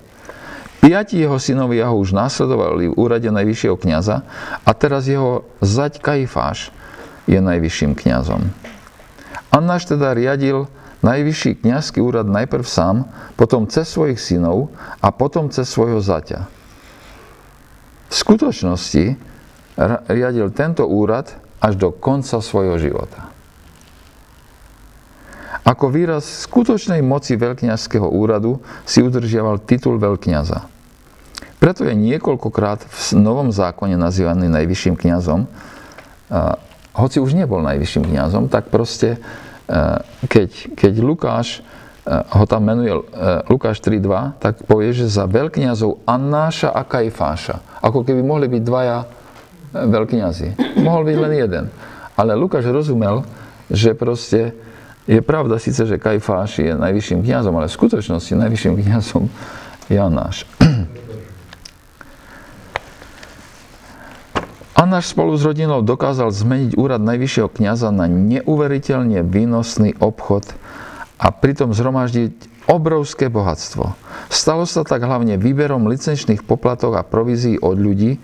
Piati 0.79 1.19
jeho 1.19 1.35
synovia 1.35 1.91
ho 1.91 1.99
už 1.99 2.15
následovali 2.15 2.87
v 2.87 2.95
úrade 2.95 3.27
najvyššieho 3.27 3.75
kniaza 3.75 4.23
a 4.63 4.71
teraz 4.71 5.11
jeho 5.11 5.43
zať 5.59 5.99
Kajfáš 5.99 6.71
je 7.27 7.35
najvyšším 7.43 7.99
kňazom. 7.99 8.47
Annáš 9.51 9.91
teda 9.91 10.15
riadil 10.15 10.71
najvyšší 11.03 11.67
kniazský 11.67 11.99
úrad 11.99 12.31
najprv 12.31 12.63
sám, 12.63 13.11
potom 13.35 13.67
cez 13.67 13.91
svojich 13.91 14.23
synov 14.23 14.71
a 15.03 15.11
potom 15.11 15.51
cez 15.51 15.67
svojho 15.67 15.99
zaťa. 15.99 16.47
V 18.09 18.15
skutočnosti 18.15 19.19
riadil 20.07 20.47
tento 20.55 20.87
úrad 20.87 21.35
až 21.59 21.75
do 21.75 21.91
konca 21.91 22.39
svojho 22.39 22.79
života. 22.79 23.28
Ako 25.67 25.91
výraz 25.91 26.47
skutočnej 26.47 27.03
moci 27.03 27.35
veľkňazského 27.35 28.07
úradu 28.07 28.63
si 28.87 29.03
udržiaval 29.03 29.63
titul 29.63 29.99
veľkňaza. 29.99 30.65
Preto 31.59 31.83
je 31.83 31.91
niekoľkokrát 31.91 32.87
v 32.87 32.99
Novom 33.19 33.51
zákone 33.51 33.99
nazývaný 33.99 34.47
najvyšším 34.47 34.95
kňazom. 34.95 35.45
Hoci 36.95 37.17
už 37.19 37.35
nebol 37.35 37.59
najvyšším 37.63 38.07
kňazom, 38.07 38.47
tak 38.47 38.71
proste 38.71 39.19
keď, 40.25 40.73
keď 40.73 40.93
Lukáš 41.03 41.61
ho 42.09 42.43
tam 42.49 42.65
menuje 42.65 42.95
Lukáš 43.51 43.83
3.2, 43.85 44.41
tak 44.41 44.65
povie, 44.65 44.95
že 44.95 45.11
za 45.11 45.29
veľkňazov 45.29 46.07
Annáša 46.09 46.73
a 46.73 46.81
Kajfáša. 46.81 47.61
Ako 47.85 48.01
keby 48.01 48.25
mohli 48.25 48.49
byť 48.49 48.63
dvaja 48.65 48.97
veľkňazi. 49.75 50.79
Mohol 50.81 51.13
byť 51.13 51.17
len 51.21 51.33
jeden. 51.37 51.65
Ale 52.17 52.33
Lukáš 52.33 52.65
rozumel, 52.71 53.21
že 53.69 53.93
proste 53.93 54.57
je 55.09 55.25
pravda 55.25 55.57
síce, 55.57 55.81
že 55.81 55.97
Kajfáš 55.97 56.61
je 56.61 56.77
najvyšším 56.77 57.25
kňazom, 57.25 57.57
ale 57.57 57.65
v 57.65 57.73
skutočnosti 57.81 58.29
najvyšším 58.37 58.77
kňazom 58.77 59.25
je 59.89 59.97
Anáš. 59.97 60.45
Anáš 64.85 65.17
spolu 65.17 65.33
s 65.33 65.41
rodinou 65.41 65.81
dokázal 65.81 66.29
zmeniť 66.29 66.77
úrad 66.77 67.01
najvyššieho 67.01 67.49
kniaza 67.49 67.89
na 67.89 68.05
neuveriteľne 68.05 69.25
výnosný 69.25 69.97
obchod 69.97 70.53
a 71.17 71.33
pritom 71.33 71.73
zhromaždiť 71.73 72.69
obrovské 72.69 73.33
bohatstvo. 73.33 73.97
Stalo 74.29 74.69
sa 74.69 74.85
tak 74.85 75.01
hlavne 75.01 75.41
výberom 75.41 75.89
licenčných 75.89 76.45
poplatok 76.45 77.01
a 77.01 77.03
provízií 77.03 77.57
od 77.57 77.81
ľudí, 77.81 78.21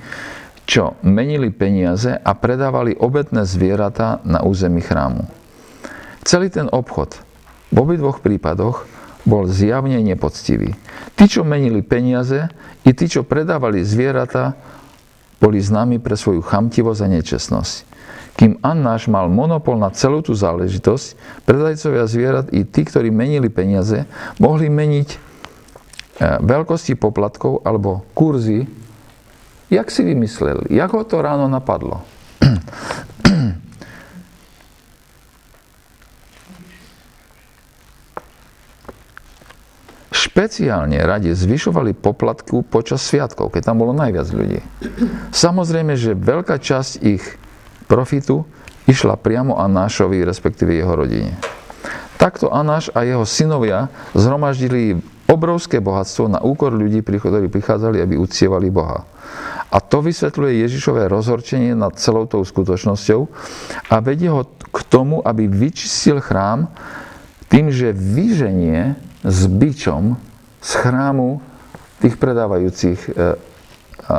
čo 0.70 0.94
menili 1.02 1.50
peniaze 1.50 2.14
a 2.14 2.32
predávali 2.38 2.94
obetné 2.94 3.42
zvieratá 3.44 4.22
na 4.22 4.46
území 4.46 4.86
chrámu. 4.86 5.45
Celý 6.26 6.50
ten 6.50 6.66
obchod 6.74 7.22
v 7.70 7.78
obidvoch 7.86 8.18
prípadoch 8.18 8.90
bol 9.30 9.46
zjavne 9.46 10.02
nepoctivý. 10.02 10.74
Tí, 11.14 11.26
čo 11.30 11.46
menili 11.46 11.86
peniaze, 11.86 12.50
i 12.82 12.92
tí, 12.98 13.06
čo 13.06 13.22
predávali 13.22 13.86
zvieratá, 13.86 14.58
boli 15.38 15.62
známi 15.62 16.02
pre 16.02 16.18
svoju 16.18 16.42
chamtivosť 16.42 17.02
a 17.06 17.08
nečestnosť. 17.14 17.74
Kým 18.36 18.60
Annáš 18.66 19.06
mal 19.06 19.30
monopol 19.30 19.78
na 19.78 19.94
celú 19.94 20.26
tú 20.26 20.34
záležitosť, 20.34 21.06
predajcovia 21.46 22.04
zvierat 22.10 22.46
i 22.52 22.66
tí, 22.66 22.84
ktorí 22.84 23.14
menili 23.14 23.48
peniaze, 23.48 24.10
mohli 24.42 24.68
meniť 24.68 25.10
e, 25.14 25.18
veľkosti 26.44 26.98
poplatkov 27.00 27.64
alebo 27.64 28.04
kurzy. 28.18 28.68
Jak 29.72 29.88
si 29.94 30.02
vymysleli? 30.04 30.74
Jak 30.74 30.90
ho 30.94 31.06
to 31.08 31.22
ráno 31.24 31.48
napadlo? 31.48 32.04
Špeciálne 40.36 41.00
radi 41.00 41.32
zvyšovali 41.32 41.96
poplatku 41.96 42.68
počas 42.68 43.08
sviatkov, 43.08 43.56
keď 43.56 43.72
tam 43.72 43.80
bolo 43.80 43.96
najviac 43.96 44.28
ľudí. 44.36 44.60
Samozrejme, 45.32 45.96
že 45.96 46.12
veľká 46.12 46.60
časť 46.60 47.00
ich 47.08 47.24
profitu 47.88 48.44
išla 48.84 49.16
priamo 49.16 49.56
Anášovi, 49.56 50.28
respektíve 50.28 50.76
jeho 50.76 50.92
rodine. 50.92 51.40
Takto 52.20 52.52
Anáš 52.52 52.92
a 52.92 53.08
jeho 53.08 53.24
synovia 53.24 53.88
zhromaždili 54.12 55.00
obrovské 55.32 55.80
bohatstvo 55.80 56.28
na 56.28 56.44
úkor 56.44 56.76
ľudí, 56.76 57.00
ktorí 57.00 57.48
prichádzali, 57.48 58.04
aby 58.04 58.20
uctievali 58.20 58.68
Boha. 58.68 59.08
A 59.72 59.80
to 59.80 60.04
vysvetľuje 60.04 60.68
Ježišové 60.68 61.08
rozhorčenie 61.08 61.80
nad 61.80 61.96
celou 61.96 62.28
tou 62.28 62.44
skutočnosťou 62.44 63.24
a 63.88 63.96
vedie 64.04 64.28
ho 64.28 64.44
k 64.44 64.80
tomu, 64.84 65.24
aby 65.24 65.48
vyčistil 65.48 66.20
chrám 66.20 66.68
tým, 67.48 67.72
že 67.72 67.96
vyženie 67.96 69.00
s 69.24 69.48
bičom 69.48 70.25
z 70.66 70.72
chrámu 70.82 71.46
tých 72.02 72.18
predávajúcich 72.18 73.14
e, 73.14 73.38
a, 74.10 74.18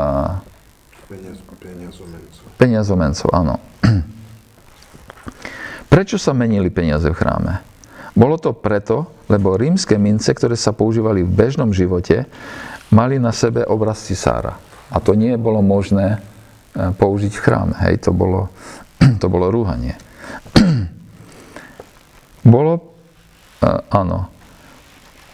peniazomencov. 2.58 3.28
áno. 3.34 3.58
Prečo 5.92 6.22
sa 6.22 6.30
menili 6.30 6.70
peniaze 6.70 7.10
v 7.10 7.18
chráme? 7.18 7.66
Bolo 8.14 8.38
to 8.38 8.54
preto, 8.54 9.10
lebo 9.26 9.58
rímske 9.58 9.98
mince, 9.98 10.30
ktoré 10.32 10.54
sa 10.54 10.70
používali 10.70 11.26
v 11.26 11.34
bežnom 11.34 11.74
živote, 11.74 12.30
mali 12.94 13.18
na 13.18 13.34
sebe 13.34 13.66
obraz 13.66 14.06
cisára. 14.06 14.54
A 14.88 15.02
to 15.02 15.18
nie 15.18 15.34
bolo 15.34 15.66
možné 15.66 16.14
e, 16.14 16.18
použiť 16.94 17.34
v 17.34 17.42
chráme. 17.42 17.74
Hej, 17.82 18.06
to 18.06 18.14
bolo, 18.14 18.54
to 19.22 19.26
bolo 19.26 19.50
rúhanie. 19.50 19.98
bolo, 22.54 22.94
e, 23.58 23.66
áno, 23.90 24.35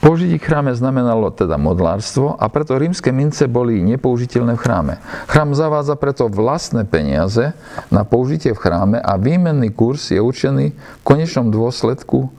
Použiť 0.02 0.34
ich 0.34 0.42
v 0.42 0.48
chráme 0.50 0.74
znamenalo 0.74 1.30
teda 1.30 1.54
modlárstvo 1.54 2.34
a 2.34 2.50
preto 2.50 2.74
rímske 2.74 3.14
mince 3.14 3.46
boli 3.46 3.78
nepoužiteľné 3.86 4.58
v 4.58 4.62
chráme. 4.66 4.94
Chrám 5.30 5.54
zavádza 5.54 5.94
preto 5.94 6.26
vlastné 6.26 6.82
peniaze 6.82 7.54
na 7.86 8.02
použitie 8.02 8.50
v 8.50 8.58
chráme 8.58 8.98
a 8.98 9.14
výmenný 9.14 9.70
kurz 9.70 10.10
je 10.10 10.18
určený 10.18 10.74
v 10.74 11.02
konečnom 11.06 11.54
dôsledku 11.54 12.34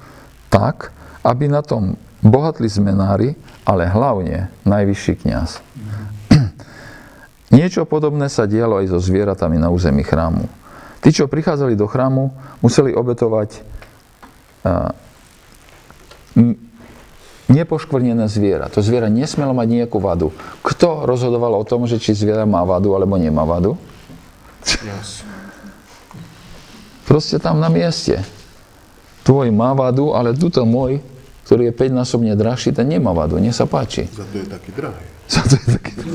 tak, 0.52 0.92
aby 1.24 1.48
na 1.48 1.64
tom 1.64 1.96
bohatli 2.20 2.68
zmenári, 2.68 3.40
ale 3.64 3.88
hlavne 3.88 4.52
najvyšší 4.68 5.24
kňaz. 5.24 5.64
Niečo 7.56 7.88
podobné 7.88 8.28
sa 8.28 8.44
dialo 8.44 8.84
aj 8.84 8.92
so 8.92 9.00
zvieratami 9.00 9.56
na 9.56 9.72
území 9.72 10.04
chrámu. 10.04 10.52
Tí, 11.00 11.16
čo 11.16 11.32
prichádzali 11.32 11.80
do 11.80 11.88
chrámu, 11.88 12.28
museli 12.60 12.92
obetovať 12.92 13.64
nepoškvrnené 17.54 18.26
zviera. 18.26 18.66
To 18.74 18.82
zviera 18.82 19.08
nesmelo 19.14 19.54
mať 19.54 19.68
nejakú 19.70 20.02
vadu. 20.02 20.34
Kto 20.66 21.06
rozhodoval 21.06 21.54
o 21.62 21.64
tom, 21.68 21.86
že 21.86 22.02
či 22.02 22.18
zviera 22.18 22.50
má 22.50 22.66
vadu 22.66 22.98
alebo 22.98 23.14
nemá 23.16 23.46
vadu? 23.46 23.78
Yes. 24.66 25.22
Proste 27.06 27.38
tam 27.38 27.62
na 27.62 27.70
mieste. 27.70 28.26
Tvoj 29.22 29.54
má 29.54 29.72
vadu, 29.78 30.12
ale 30.18 30.34
tuto 30.36 30.66
môj, 30.66 31.00
ktorý 31.48 31.70
je 31.70 31.74
5-násobne 31.76 32.34
drahší, 32.34 32.74
ten 32.74 32.90
nemá 32.90 33.14
vadu. 33.14 33.38
Nech 33.38 33.56
sa 33.56 33.70
páči. 33.70 34.10
Za 34.10 34.26
to 34.28 34.36
je 34.42 34.48
taký 34.50 34.72
drahý. 34.74 35.06
Za 35.30 35.42
to 35.46 35.54
je 35.56 35.66
taký 35.68 35.94
drahý. 35.96 36.12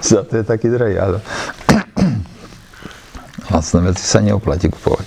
Za 0.00 0.20
to 0.26 0.32
je 0.40 0.44
taký 0.46 0.68
drahý, 0.72 0.96
ale... 0.98 1.18
Vlastné 3.50 3.82
veci 3.82 4.06
sa 4.06 4.22
neoplatí 4.22 4.70
kupovať. 4.70 5.06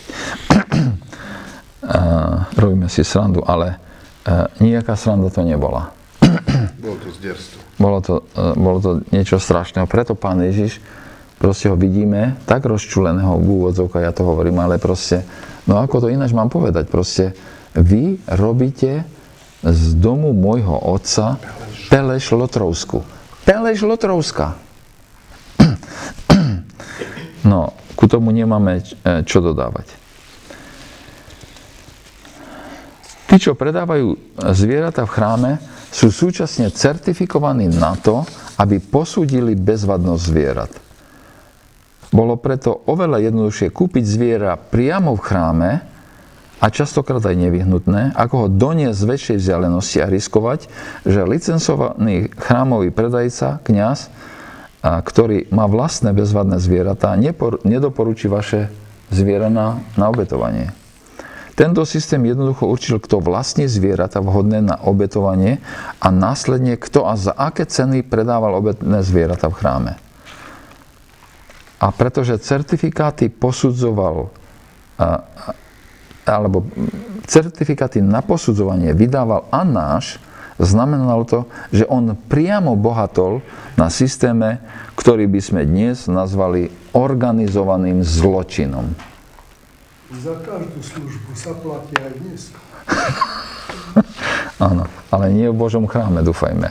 robíme 2.63 2.87
si 2.89 3.03
srandu, 3.03 3.43
ale 3.45 3.75
E, 4.23 4.31
nejaká 4.63 4.95
sranda 4.95 5.27
to 5.27 5.43
nebola. 5.43 5.91
Bolo 6.79 6.97
to 7.03 7.11
zdierstvo. 7.11 7.59
Bolo 7.75 7.99
to, 7.99 8.15
e, 8.35 8.55
bolo 8.55 8.79
to 8.79 8.91
niečo 9.11 9.35
strašného. 9.35 9.83
Preto 9.87 10.15
pán 10.15 10.39
Ježiš 10.39 10.79
proste 11.43 11.67
ho 11.67 11.75
vidíme 11.75 12.39
tak 12.47 12.63
rozčuleného 12.63 13.35
v 13.35 13.47
úvodzovka, 13.59 13.99
ja 13.99 14.15
to 14.15 14.23
hovorím, 14.23 14.63
ale 14.63 14.79
proste, 14.79 15.27
no 15.67 15.75
ako 15.83 16.07
to 16.07 16.07
ináč 16.07 16.31
mám 16.31 16.47
povedať, 16.47 16.87
proste 16.87 17.35
vy 17.75 18.15
robíte 18.31 19.03
z 19.59 19.83
domu 19.99 20.31
môjho 20.31 20.75
otca 20.75 21.35
Peleš 21.91 22.31
Lotrovsku. 22.31 23.03
Peleš 23.43 23.83
Lotrovska. 23.83 24.55
No, 27.43 27.75
ku 27.99 28.07
tomu 28.07 28.31
nemáme 28.31 28.79
e, 28.79 29.19
čo 29.27 29.43
dodávať. 29.43 30.02
Tí, 33.33 33.49
čo 33.49 33.57
predávajú 33.57 34.37
zvieratá 34.53 35.09
v 35.09 35.13
chráme, 35.17 35.51
sú 35.89 36.13
súčasne 36.13 36.69
certifikovaní 36.69 37.65
na 37.65 37.97
to, 37.97 38.29
aby 38.61 38.77
posúdili 38.77 39.57
bezvadnosť 39.57 40.21
zvierat. 40.21 40.69
Bolo 42.13 42.37
preto 42.37 42.85
oveľa 42.85 43.25
jednoduchšie 43.25 43.73
kúpiť 43.73 44.05
zviera 44.05 44.53
priamo 44.53 45.17
v 45.17 45.25
chráme 45.25 45.71
a 46.61 46.65
častokrát 46.69 47.25
aj 47.25 47.33
nevyhnutné, 47.49 48.13
ako 48.13 48.45
ho 48.45 48.47
doniesť 48.53 49.01
z 49.01 49.09
väčšej 49.09 49.37
vzdialenosti 49.41 49.97
a 50.05 50.13
riskovať, 50.13 50.69
že 51.01 51.25
licencovaný 51.25 52.29
chrámový 52.37 52.93
predajca, 52.93 53.65
kňaz, 53.65 54.13
ktorý 54.85 55.49
má 55.49 55.65
vlastné 55.65 56.13
bezvadné 56.13 56.61
zvieratá, 56.61 57.17
nedoporučí 57.65 58.29
vaše 58.29 58.69
zviera 59.09 59.49
na, 59.49 59.81
na. 59.97 60.13
Tento 61.53 61.85
systém 61.85 62.25
jednoducho 62.25 62.65
určil, 62.65 62.97
kto 62.97 63.21
vlastní 63.21 63.69
zvieratá 63.69 64.17
vhodné 64.25 64.65
na 64.65 64.81
obetovanie 64.81 65.61
a 66.01 66.09
následne 66.09 66.81
kto 66.81 67.05
a 67.05 67.13
za 67.13 67.29
aké 67.29 67.69
ceny 67.69 68.01
predával 68.01 68.57
obetné 68.57 69.05
zvieratá 69.05 69.53
v 69.53 69.57
chráme. 69.61 69.93
A 71.77 71.93
pretože 71.93 72.41
certifikáty 72.41 73.29
posudzoval, 73.29 74.33
alebo 76.25 76.65
certifikáty 77.29 78.01
na 78.01 78.25
posudzovanie 78.25 78.95
vydával 78.97 79.45
Anáš, 79.53 80.17
znamenalo 80.57 81.21
to, 81.27 81.39
že 81.69 81.85
on 81.85 82.17
priamo 82.17 82.73
bohatol 82.73 83.45
na 83.77 83.93
systéme, 83.93 84.57
ktorý 84.97 85.29
by 85.29 85.41
sme 85.43 85.61
dnes 85.69 86.09
nazvali 86.09 86.73
organizovaným 86.97 88.01
zločinom. 88.01 89.12
Za 90.21 90.37
každú 90.45 90.77
službu 90.77 91.31
sa 91.33 91.57
platí 91.57 91.97
aj 91.97 92.13
dnes. 92.21 92.53
Áno, 94.61 94.85
ale 95.09 95.33
nie 95.33 95.49
v 95.49 95.57
Božom 95.57 95.89
chráme, 95.89 96.21
dúfajme. 96.21 96.69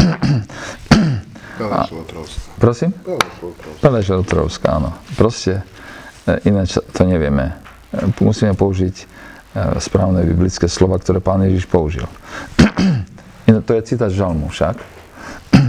Peleš 1.58 1.90
Lotrovská. 1.92 2.48
Prosím? 2.56 2.90
Peleš 3.04 3.36
Lotrovská. 3.44 3.82
Peleš 3.82 4.06
Lotrovská, 4.14 4.68
áno. 4.78 4.90
Proste, 5.18 5.66
e, 6.24 6.48
ináč 6.48 6.78
to 6.78 7.02
nevieme. 7.02 7.58
E, 7.90 8.14
musíme 8.22 8.54
použiť 8.54 8.94
e, 8.94 9.04
správne 9.82 10.22
biblické 10.22 10.70
slova, 10.70 11.02
ktoré 11.02 11.18
pán 11.18 11.42
Ježiš 11.44 11.68
použil. 11.68 12.08
To 13.48 13.72
je 13.72 13.80
citát 13.80 14.12
žalmu 14.12 14.52
však. 14.52 14.76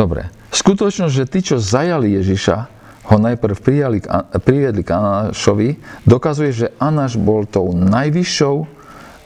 Dobre. 0.00 0.30
Skutočnosť, 0.54 1.10
že 1.10 1.26
tí, 1.26 1.42
čo 1.42 1.58
zajali 1.58 2.14
Ježiša, 2.22 2.79
ho 3.10 3.16
najprv 3.18 3.58
prijali, 3.58 3.98
priviedli 4.46 4.86
k 4.86 4.94
Anášovi, 4.94 5.76
dokazuje, 6.06 6.50
že 6.54 6.66
Anáš 6.78 7.18
bol 7.18 7.42
tou 7.44 7.74
najvyššou 7.74 8.56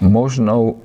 možnou 0.01 0.81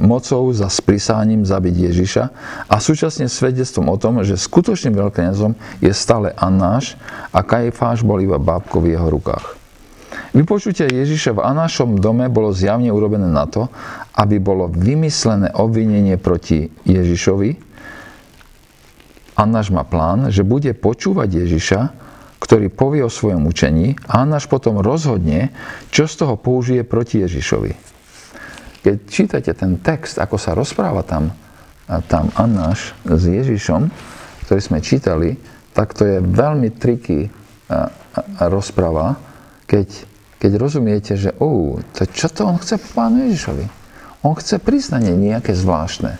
mocou 0.00 0.48
za 0.56 0.72
sprisáním 0.72 1.44
zabiť 1.44 1.92
Ježiša 1.92 2.24
a 2.72 2.76
súčasne 2.80 3.28
svedectvom 3.28 3.92
o 3.92 4.00
tom, 4.00 4.24
že 4.24 4.40
skutočným 4.40 4.96
veľkňazom 4.96 5.52
je 5.84 5.92
stále 5.92 6.32
Anáš 6.40 6.96
a 7.36 7.44
Kajfáš 7.44 8.00
bol 8.00 8.16
iba 8.24 8.40
bábko 8.40 8.80
v 8.80 8.96
jeho 8.96 9.08
rukách. 9.12 9.60
Vypočutie 10.32 10.88
Ježiša 10.88 11.36
v 11.36 11.44
Anášom 11.44 12.00
dome 12.00 12.32
bolo 12.32 12.52
zjavne 12.52 12.88
urobené 12.88 13.28
na 13.28 13.44
to, 13.44 13.68
aby 14.16 14.40
bolo 14.40 14.72
vymyslené 14.72 15.52
obvinenie 15.52 16.16
proti 16.16 16.72
Ježišovi. 16.88 17.67
Anáš 19.38 19.70
má 19.70 19.86
plán, 19.86 20.34
že 20.34 20.42
bude 20.42 20.74
počúvať 20.74 21.46
Ježiša, 21.46 21.80
ktorý 22.42 22.74
povie 22.74 23.06
o 23.06 23.10
svojom 23.10 23.46
učení 23.46 23.94
a 24.10 24.26
Anáš 24.26 24.50
potom 24.50 24.82
rozhodne, 24.82 25.54
čo 25.94 26.10
z 26.10 26.26
toho 26.26 26.34
použije 26.34 26.82
proti 26.82 27.22
Ježišovi 27.22 27.88
keď 28.88 28.96
čítate 29.04 29.52
ten 29.52 29.76
text, 29.82 30.16
ako 30.16 30.40
sa 30.40 30.56
rozpráva 30.56 31.04
tam, 31.04 31.28
tam 32.08 32.32
Annáš 32.32 32.96
s 33.04 33.28
Ježišom, 33.28 33.90
ktorý 34.48 34.60
sme 34.64 34.78
čítali, 34.80 35.36
tak 35.76 35.92
to 35.92 36.08
je 36.08 36.24
veľmi 36.24 36.72
triky 36.72 37.28
rozpráva, 38.40 39.20
keď, 39.68 39.88
keď 40.40 40.52
rozumiete, 40.56 41.12
že 41.20 41.36
oh, 41.36 41.76
to, 41.92 42.08
čo 42.08 42.32
to 42.32 42.48
on 42.48 42.56
chce 42.56 42.80
po 42.80 43.04
pánu 43.04 43.28
Ježišovi? 43.28 43.66
On 44.24 44.32
chce 44.32 44.56
priznanie 44.56 45.12
nejaké 45.12 45.52
zvláštne. 45.52 46.16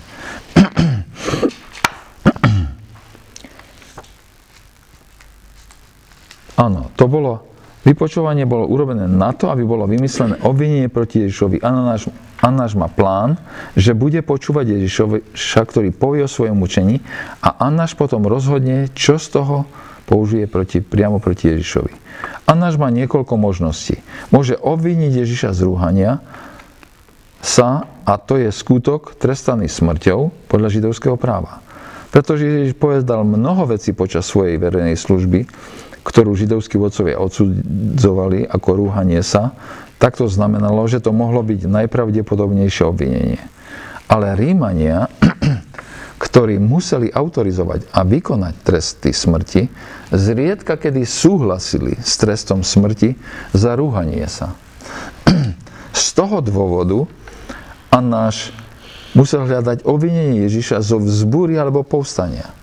Áno, 6.59 6.91
to 6.99 7.07
bolo, 7.07 7.47
vypočovanie 7.87 8.43
bolo 8.43 8.67
urobené 8.67 9.07
na 9.07 9.31
to, 9.31 9.47
aby 9.55 9.63
bolo 9.63 9.87
vymyslené 9.87 10.43
obvinenie 10.43 10.91
proti 10.91 11.23
Ježišovi. 11.23 11.63
Anáš, 11.63 12.11
Anáš 12.43 12.75
má 12.75 12.91
plán, 12.91 13.39
že 13.79 13.95
bude 13.95 14.19
počúvať 14.27 14.75
Ježišovi, 14.75 15.39
ktorý 15.39 15.95
povie 15.95 16.27
o 16.27 16.31
svojom 16.31 16.59
učení 16.59 16.99
a 17.43 17.63
Anáš 17.63 17.95
potom 17.95 18.27
rozhodne, 18.27 18.91
čo 18.91 19.23
z 19.23 19.39
toho 19.39 19.71
použije 20.11 20.51
proti, 20.51 20.83
priamo 20.83 21.23
proti 21.23 21.55
Ježišovi. 21.55 21.93
Anáš 22.51 22.75
má 22.81 22.91
niekoľko 22.91 23.39
možností. 23.39 24.03
Môže 24.35 24.59
obviniť 24.59 25.23
Ježiša 25.23 25.55
z 25.55 25.61
rúhania 25.63 26.19
sa 27.39 27.87
a 28.03 28.19
to 28.19 28.41
je 28.41 28.51
skutok 28.51 29.15
trestaný 29.15 29.71
smrťou 29.71 30.51
podľa 30.51 30.69
židovského 30.75 31.15
práva. 31.15 31.63
Pretože 32.09 32.49
Ježiš 32.49 32.75
povedal 32.81 33.21
mnoho 33.23 33.69
vecí 33.69 33.93
počas 33.93 34.25
svojej 34.25 34.57
verejnej 34.57 34.97
služby, 34.97 35.45
ktorú 36.09 36.33
židovskí 36.33 36.81
vodcovia 36.81 37.21
odsudzovali 37.21 38.49
ako 38.49 38.69
rúhanie 38.81 39.21
sa, 39.21 39.53
tak 40.01 40.17
to 40.17 40.25
znamenalo, 40.25 40.89
že 40.89 41.05
to 41.05 41.13
mohlo 41.13 41.45
byť 41.45 41.69
najpravdepodobnejšie 41.69 42.89
obvinenie. 42.89 43.43
Ale 44.09 44.33
Rímania, 44.33 45.13
ktorí 46.25 46.57
museli 46.57 47.13
autorizovať 47.13 47.93
a 47.93 48.09
vykonať 48.09 48.55
tresty 48.65 49.13
smrti, 49.13 49.69
zriedka 50.09 50.81
kedy 50.81 51.05
súhlasili 51.05 52.01
s 52.01 52.17
trestom 52.17 52.65
smrti 52.65 53.13
za 53.53 53.77
rúhanie 53.77 54.25
sa. 54.25 54.57
Z 55.93 56.17
toho 56.17 56.41
dôvodu 56.41 57.05
Annáš 57.93 58.55
musel 59.13 59.45
hľadať 59.45 59.85
obvinenie 59.85 60.47
Ježiša 60.47 60.85
zo 60.85 61.01
vzbúry 61.01 61.57
alebo 61.57 61.85
povstania. 61.85 62.58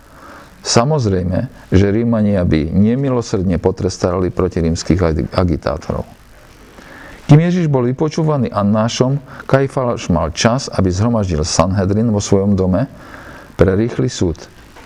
Samozrejme, 0.66 1.70
že 1.70 1.94
Rímania 1.94 2.42
by 2.42 2.74
nemilosrdne 2.74 3.62
potrestali 3.62 4.34
proti 4.34 4.66
rímskych 4.66 4.98
agitátorov. 5.30 6.10
Kým 7.30 7.42
Ježiš 7.42 7.70
bol 7.70 7.86
vypočúvaný 7.86 8.50
Annášom, 8.50 9.22
Kajfáš 9.46 10.10
mal 10.10 10.34
čas, 10.34 10.66
aby 10.74 10.90
zhromaždil 10.90 11.46
Sanhedrin 11.46 12.10
vo 12.10 12.22
svojom 12.22 12.58
dome 12.58 12.90
pre 13.58 13.78
rýchly 13.78 14.10
súd. 14.10 14.42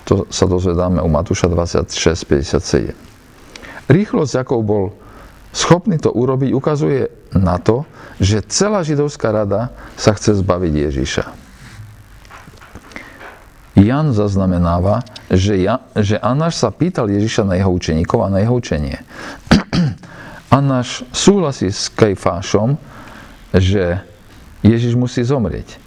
To 0.08 0.28
sa 0.28 0.48
dozvedáme 0.48 1.00
u 1.00 1.08
Matúša 1.08 1.48
26.57. 1.48 2.92
Rýchlosť, 3.88 4.34
akou 4.39 4.60
bol 4.63 4.92
schopný 5.56 5.96
to 5.96 6.12
urobiť, 6.12 6.52
ukazuje 6.56 7.08
na 7.36 7.56
to, 7.60 7.88
že 8.20 8.44
celá 8.52 8.84
židovská 8.84 9.32
rada 9.32 9.72
sa 9.96 10.12
chce 10.12 10.44
zbaviť 10.44 10.74
Ježiša. 10.92 11.49
Jan 13.80 14.12
zaznamenáva, 14.12 15.08
že, 15.32 15.56
ja, 15.56 15.80
že 15.96 16.20
Anáš 16.20 16.60
sa 16.60 16.68
pýtal 16.68 17.08
Ježiša 17.08 17.48
na 17.48 17.56
jeho 17.56 17.72
učeníkov 17.72 18.28
a 18.28 18.32
na 18.32 18.44
jeho 18.44 18.60
učenie. 18.60 18.99
Anáš 20.60 21.08
súhlasí 21.16 21.72
s 21.72 21.88
Kajfášom, 21.88 22.76
že 23.56 24.03
Ježiš 24.60 24.99
musí 24.99 25.24
zomrieť. 25.24 25.80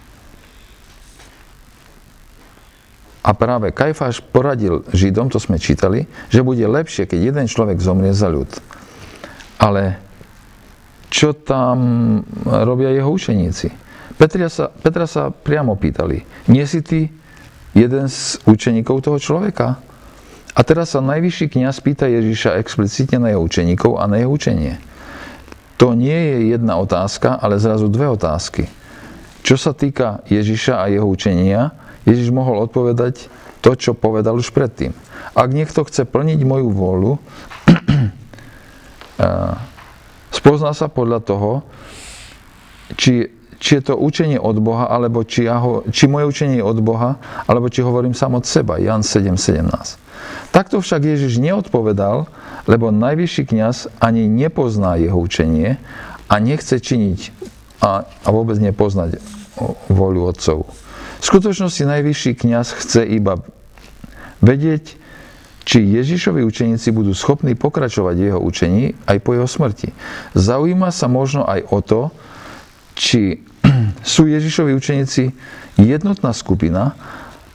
A 3.23 3.31
práve 3.31 3.71
Kajfáš 3.71 4.19
poradil 4.19 4.83
Židom, 4.91 5.31
to 5.31 5.39
sme 5.39 5.55
čítali, 5.55 6.09
že 6.27 6.43
bude 6.43 6.65
lepšie, 6.65 7.07
keď 7.07 7.19
jeden 7.31 7.47
človek 7.47 7.79
zomrie 7.79 8.11
za 8.11 8.27
ľud. 8.27 8.51
Ale 9.61 9.95
čo 11.07 11.31
tam 11.31 12.19
robia 12.43 12.91
jeho 12.91 13.07
učeníci? 13.07 13.71
Petra 14.19 14.51
sa, 14.51 14.67
Petra 14.67 15.07
sa 15.07 15.31
priamo 15.31 15.79
pýtali, 15.79 16.49
nie 16.51 16.65
si 16.67 16.83
ty 16.83 17.07
jeden 17.73 18.05
z 18.09 18.37
učeníkov 18.45 19.05
toho 19.05 19.17
človeka? 19.17 19.81
A 20.53 20.61
teraz 20.61 20.93
sa 20.93 21.01
najvyšší 21.01 21.57
kniaz 21.57 21.81
pýta 21.81 22.05
Ježiša 22.05 22.61
explicitne 22.61 23.17
na 23.17 23.33
jeho 23.33 23.41
učeníkov 23.41 23.97
a 23.97 24.05
na 24.05 24.21
jeho 24.21 24.29
učenie. 24.29 24.77
To 25.81 25.97
nie 25.97 26.13
je 26.13 26.53
jedna 26.53 26.77
otázka, 26.77 27.41
ale 27.41 27.57
zrazu 27.57 27.89
dve 27.89 28.13
otázky. 28.13 28.69
Čo 29.41 29.57
sa 29.57 29.73
týka 29.73 30.21
Ježiša 30.29 30.79
a 30.79 30.85
jeho 30.87 31.09
učenia, 31.09 31.73
Ježiš 32.05 32.29
mohol 32.29 32.61
odpovedať 32.63 33.27
to, 33.65 33.73
čo 33.73 33.97
povedal 33.97 34.37
už 34.37 34.53
predtým. 34.53 34.93
Ak 35.33 35.49
niekto 35.49 35.81
chce 35.83 36.05
plniť 36.05 36.45
moju 36.45 36.69
vôľu, 36.69 37.11
spozná 40.39 40.71
sa 40.77 40.87
podľa 40.87 41.19
toho, 41.25 41.51
či, 42.93 43.33
či 43.59 43.79
je 43.79 43.91
to 43.91 43.95
učenie 43.97 44.37
od 44.39 44.57
Boha, 44.61 44.87
alebo 44.89 45.25
či, 45.25 45.49
ja 45.49 45.59
ho, 45.59 45.83
či 45.89 46.07
moje 46.09 46.29
učenie 46.29 46.61
je 46.61 46.65
od 46.65 46.79
Boha, 46.79 47.17
alebo 47.45 47.67
či 47.67 47.83
hovorím 47.83 48.15
sám 48.15 48.39
od 48.39 48.45
seba. 48.45 48.79
Jan 48.79 49.01
7.17. 49.01 49.99
Takto 50.53 50.79
však 50.79 51.01
Ježiš 51.03 51.41
neodpovedal, 51.41 52.29
lebo 52.69 52.93
najvyšší 52.93 53.43
kňaz 53.49 53.77
ani 53.99 54.29
nepozná 54.29 54.95
jeho 55.01 55.17
učenie 55.17 55.81
a 56.29 56.35
nechce 56.39 56.79
činiť 56.79 57.19
a, 57.83 58.07
a 58.07 58.27
vôbec 58.31 58.55
nepoznať 58.61 59.19
voľu 59.89 60.31
otcov. 60.31 60.69
V 61.19 61.25
skutočnosti 61.25 61.83
najvyšší 61.83 62.31
kňaz 62.39 62.67
chce 62.83 63.01
iba 63.07 63.39
vedieť, 64.43 64.99
či 65.63 65.79
Ježišovi 65.79 66.43
učeníci 66.43 66.91
budú 66.91 67.15
schopní 67.15 67.55
pokračovať 67.55 68.15
jeho 68.19 68.39
učení 68.39 68.99
aj 69.07 69.17
po 69.23 69.31
jeho 69.31 69.47
smrti. 69.47 69.95
Zaujíma 70.35 70.91
sa 70.91 71.07
možno 71.07 71.47
aj 71.47 71.63
o 71.71 71.79
to, 71.79 72.01
či 72.93 73.41
sú 74.05 74.25
Ježišovi 74.29 74.73
učeníci 74.73 75.33
jednotná 75.77 76.33
skupina 76.33 76.93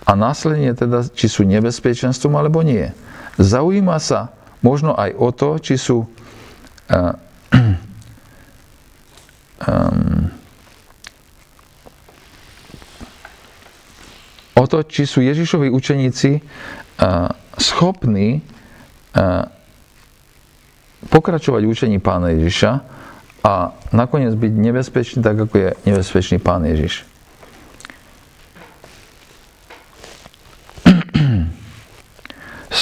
a 0.09 0.17
následne 0.17 0.73
teda, 0.75 1.05
či 1.13 1.29
sú 1.29 1.45
nebezpečenstvom 1.45 2.35
alebo 2.35 2.65
nie. 2.65 2.91
Zaujíma 3.39 4.01
sa 4.03 4.35
možno 4.65 4.97
aj 4.97 5.11
o 5.15 5.29
to, 5.31 5.59
či 5.63 5.79
sú 5.79 6.03
uh, 6.03 7.13
um, 9.63 10.33
o 14.63 14.65
to, 14.67 14.83
či 14.83 15.07
sú 15.07 15.23
Ježišovi 15.23 15.71
učeníci 15.71 16.31
uh, 16.41 17.31
schopní 17.55 18.43
uh, 19.15 19.47
pokračovať 21.07 21.63
v 21.63 21.71
učení 21.71 21.99
pána 22.03 22.35
Ježiša 22.35 22.98
a 23.45 23.71
nakoniec 23.95 24.35
byť 24.35 24.53
nebezpečný 24.53 25.23
tak, 25.23 25.39
ako 25.39 25.55
je 25.59 25.69
nebezpečný 25.87 26.39
pán 26.43 26.67
Ježiš. 26.67 27.07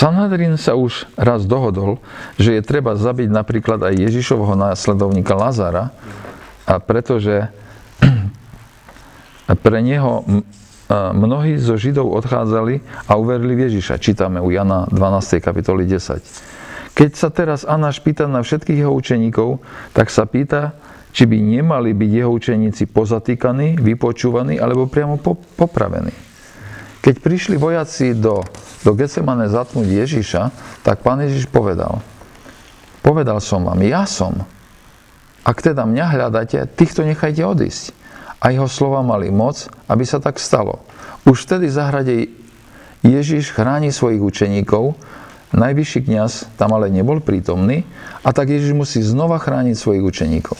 Sanhedrin 0.00 0.56
sa 0.56 0.74
už 0.76 1.06
raz 1.16 1.44
dohodol, 1.44 2.00
že 2.40 2.56
je 2.56 2.62
treba 2.64 2.96
zabiť 2.96 3.28
napríklad 3.32 3.84
aj 3.84 3.94
Ježišovho 4.10 4.56
následovníka 4.56 5.36
Lazara, 5.36 5.92
a 6.66 6.82
pretože 6.82 7.48
pre 9.64 9.78
neho 9.84 10.26
mnohí 10.90 11.58
zo 11.58 11.74
Židov 11.74 12.06
odchádzali 12.22 12.80
a 13.10 13.18
uverili 13.18 13.58
v 13.58 13.60
Ježiša. 13.70 13.98
Čítame 13.98 14.38
u 14.38 14.54
Jana 14.54 14.86
12. 14.90 15.42
kapitoly 15.42 15.82
10. 15.82 16.55
Keď 16.96 17.10
sa 17.12 17.28
teraz 17.28 17.68
Anáš 17.68 18.00
pýta 18.00 18.24
na 18.24 18.40
všetkých 18.40 18.80
jeho 18.80 18.92
učeníkov, 18.96 19.60
tak 19.92 20.08
sa 20.08 20.24
pýta, 20.24 20.72
či 21.12 21.28
by 21.28 21.36
nemali 21.36 21.92
byť 21.92 22.10
jeho 22.10 22.32
učeníci 22.32 22.88
pozatýkaní, 22.88 23.76
vypočúvaní 23.76 24.56
alebo 24.56 24.88
priamo 24.88 25.20
popravení. 25.60 26.12
Keď 27.04 27.14
prišli 27.20 27.60
vojaci 27.60 28.16
do 28.16 28.40
do 28.86 28.94
Getsemane 28.94 29.50
zatnúť 29.50 30.06
Ježiša, 30.06 30.42
tak 30.86 31.02
pán 31.02 31.18
Ježiš 31.26 31.50
povedal, 31.50 31.98
povedal 33.02 33.42
som 33.42 33.66
vám, 33.66 33.82
ja 33.82 34.06
som. 34.06 34.46
Ak 35.42 35.58
teda 35.58 35.82
mňa 35.82 36.06
hľadáte, 36.14 36.62
týchto 36.78 37.02
nechajte 37.02 37.42
odísť. 37.42 37.90
A 38.38 38.54
jeho 38.54 38.70
slova 38.70 39.02
mali 39.02 39.34
moc, 39.34 39.66
aby 39.90 40.06
sa 40.06 40.22
tak 40.22 40.38
stalo. 40.38 40.86
Už 41.26 41.50
vtedy 41.50 41.66
zahrade 41.66 42.30
Ježiš 43.02 43.50
chráni 43.50 43.90
svojich 43.90 44.22
učeníkov, 44.22 44.94
najvyšší 45.54 46.00
kňaz 46.10 46.32
tam 46.58 46.74
ale 46.74 46.90
nebol 46.90 47.22
prítomný 47.22 47.86
a 48.26 48.34
tak 48.34 48.50
Ježiš 48.50 48.74
musí 48.74 48.98
znova 49.04 49.38
chrániť 49.38 49.76
svojich 49.78 50.02
učeníkov. 50.02 50.58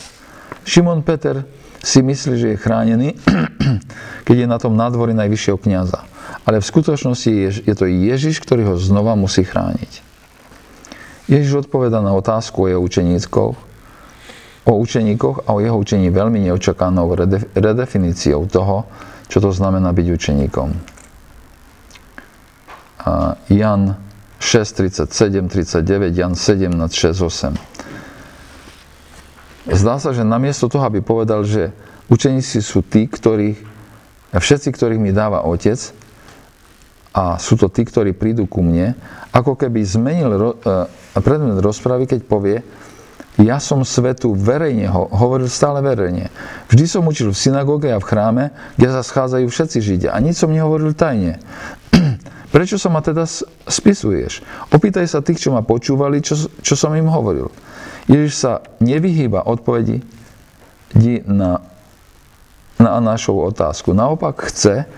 Šimon 0.67 1.03
Peter 1.03 1.47
si 1.83 2.03
myslí, 2.03 2.35
že 2.39 2.49
je 2.55 2.63
chránený, 2.63 3.09
keď 4.27 4.37
je 4.43 4.47
na 4.47 4.59
tom 4.59 4.75
nádvorí 4.79 5.15
najvyššieho 5.15 5.59
kniaza 5.59 6.07
ale 6.47 6.63
v 6.63 6.71
skutočnosti 6.71 7.31
je, 7.67 7.75
to 7.75 7.91
Ježiš, 7.91 8.39
ktorý 8.39 8.71
ho 8.71 8.77
znova 8.79 9.19
musí 9.19 9.43
chrániť. 9.43 9.93
Ježiš 11.27 11.67
odpoveda 11.67 11.99
na 11.99 12.15
otázku 12.15 12.67
o 12.67 12.71
jeho 12.71 12.79
učeníkov, 12.79 13.59
o 14.67 14.73
učeníkoch 14.79 15.51
a 15.51 15.59
o 15.59 15.63
jeho 15.63 15.75
učení 15.75 16.07
veľmi 16.15 16.47
neočakanou 16.47 17.19
redefiníciou 17.55 18.47
toho, 18.47 18.87
čo 19.27 19.43
to 19.43 19.51
znamená 19.51 19.91
byť 19.91 20.07
učeníkom. 20.07 20.69
Jan 23.51 23.83
6, 24.47 25.11
37, 25.11 25.51
39, 25.51 26.15
Jan 26.15 26.39
17, 26.39 26.71
6, 26.95 27.19
8. 29.67 29.75
Zdá 29.75 29.99
sa, 29.99 30.15
že 30.15 30.23
namiesto 30.23 30.71
toho, 30.71 30.87
aby 30.87 31.03
povedal, 31.03 31.43
že 31.43 31.75
učeníci 32.07 32.63
sú 32.63 32.87
tí, 32.87 33.11
ktorých, 33.11 33.59
všetci, 34.31 34.71
ktorých 34.71 35.03
mi 35.03 35.11
dáva 35.11 35.43
Otec, 35.43 35.91
a 37.17 37.43
sú 37.43 37.59
to 37.59 37.67
tí, 37.67 37.83
ktorí 37.83 38.15
prídu 38.15 38.47
ku 38.47 38.63
mne, 38.63 38.95
ako 39.35 39.59
keby 39.59 39.83
zmenil 39.83 40.31
uh, 40.37 40.53
predmet 41.19 41.59
rozpravy, 41.65 42.07
keď 42.07 42.21
povie, 42.29 42.61
ja 43.37 43.61
som 43.61 43.85
svetu 43.85 44.33
verejne, 44.33 44.89
ho, 44.89 45.13
hovoril 45.13 45.49
stále 45.49 45.85
verejne. 45.85 46.33
Vždy 46.73 46.85
som 46.89 47.05
učil 47.05 47.33
v 47.33 47.37
synagóge 47.37 47.93
a 47.93 48.01
v 48.01 48.09
chráme, 48.09 48.45
kde 48.81 48.89
sa 48.95 49.05
schádzajú 49.05 49.47
všetci 49.49 49.79
Židia 49.81 50.11
a 50.17 50.19
nič 50.25 50.41
som 50.41 50.49
nehovoril 50.49 50.97
tajne. 50.97 51.37
Prečo 52.57 52.81
sa 52.81 52.89
ma 52.89 53.05
teda 53.05 53.29
spisuješ? 53.69 54.41
Opýtaj 54.73 55.05
sa 55.05 55.21
tých, 55.21 55.45
čo 55.45 55.53
ma 55.53 55.61
počúvali, 55.61 56.25
čo, 56.25 56.41
čo 56.65 56.73
som 56.73 56.97
im 56.97 57.05
hovoril. 57.05 57.53
Ježiš 58.09 58.33
sa 58.33 58.65
nevyhýba 58.81 59.45
odpovedi 59.45 60.01
na, 61.29 61.61
na 62.81 62.97
našu 63.05 63.37
otázku. 63.37 63.93
Naopak 63.93 64.49
chce, 64.49 64.89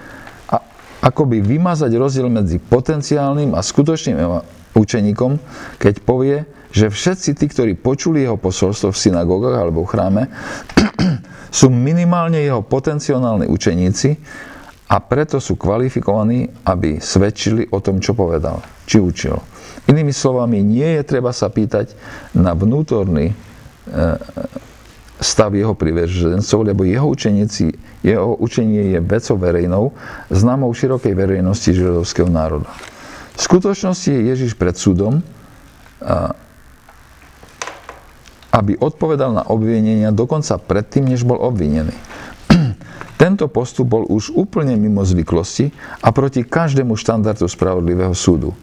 akoby 1.02 1.42
vymazať 1.42 1.98
rozdiel 1.98 2.30
medzi 2.30 2.62
potenciálnym 2.62 3.50
a 3.58 3.60
skutočným 3.66 4.38
učeníkom, 4.78 5.42
keď 5.82 5.94
povie, 6.06 6.46
že 6.70 6.94
všetci 6.94 7.34
tí, 7.34 7.50
ktorí 7.50 7.74
počuli 7.74 8.22
jeho 8.22 8.38
posolstvo 8.38 8.94
v 8.94 9.02
synagógach 9.02 9.66
alebo 9.66 9.82
v 9.82 9.90
chráme, 9.90 10.22
sú 11.58 11.74
minimálne 11.74 12.38
jeho 12.38 12.62
potenciálni 12.62 13.50
učeníci 13.50 14.14
a 14.88 14.96
preto 15.04 15.36
sú 15.36 15.60
kvalifikovaní, 15.60 16.48
aby 16.64 16.96
svedčili 16.96 17.68
o 17.68 17.78
tom, 17.84 18.00
čo 18.00 18.16
povedal, 18.16 18.64
či 18.88 18.96
učil. 18.96 19.36
Inými 19.84 20.12
slovami, 20.16 20.64
nie 20.64 20.96
je 21.00 21.02
treba 21.04 21.32
sa 21.32 21.52
pýtať 21.52 21.92
na 22.32 22.56
vnútorný 22.56 23.32
e, 23.32 23.34
stav 25.20 25.52
jeho 25.52 25.76
privržencov, 25.76 26.58
lebo 26.64 26.88
jeho 26.88 27.04
učeníci, 27.04 27.74
jeho 28.00 28.38
učenie 28.38 28.96
je 28.96 28.98
vecou 29.02 29.36
verejnou, 29.36 29.84
známou 30.30 30.70
širokej 30.72 31.12
verejnosti 31.12 31.74
židovského 31.74 32.30
národa. 32.30 32.70
V 33.34 33.40
skutočnosti 33.42 34.10
je 34.10 34.22
Ježiš 34.34 34.52
pred 34.58 34.74
súdom, 34.74 35.22
aby 38.54 38.72
odpovedal 38.78 39.30
na 39.34 39.44
obvinenia 39.46 40.10
dokonca 40.10 40.58
predtým, 40.58 41.06
než 41.06 41.22
bol 41.22 41.38
obvinený. 41.38 41.94
Tento 43.18 43.50
postup 43.50 43.90
bol 43.90 44.06
už 44.06 44.30
úplne 44.30 44.78
mimo 44.78 45.02
zvyklosti 45.02 45.74
a 46.06 46.14
proti 46.14 46.46
každému 46.46 46.94
štandardu 46.94 47.50
spravodlivého 47.50 48.14
súdu. 48.14 48.54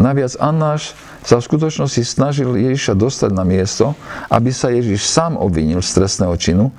Naviac 0.00 0.32
Annáš 0.40 0.96
sa 1.28 1.36
v 1.36 1.44
skutočnosti 1.44 2.02
snažil 2.08 2.56
Ježiša 2.56 2.96
dostať 2.96 3.30
na 3.36 3.44
miesto, 3.44 3.92
aby 4.32 4.48
sa 4.48 4.72
Ježiš 4.72 5.04
sám 5.04 5.36
obvinil 5.36 5.84
z 5.84 6.00
trestného 6.00 6.32
činu 6.40 6.72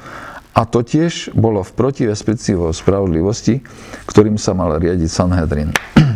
a 0.58 0.66
to 0.66 0.82
tiež 0.82 1.30
bolo 1.38 1.62
v 1.62 1.72
protivespeci 1.78 2.58
vo 2.58 2.74
spravodlivosti, 2.74 3.62
ktorým 4.10 4.42
sa 4.42 4.58
mal 4.58 4.74
riadiť 4.82 5.10
Sanhedrin. 5.12 5.70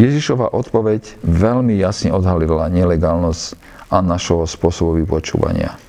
Ježišova 0.00 0.56
odpoveď 0.56 1.20
veľmi 1.20 1.76
jasne 1.76 2.16
odhalila 2.16 2.72
nelegálnosť 2.72 3.60
Annášovho 3.92 4.48
spôsobu 4.48 5.04
vypočúvania. 5.04 5.83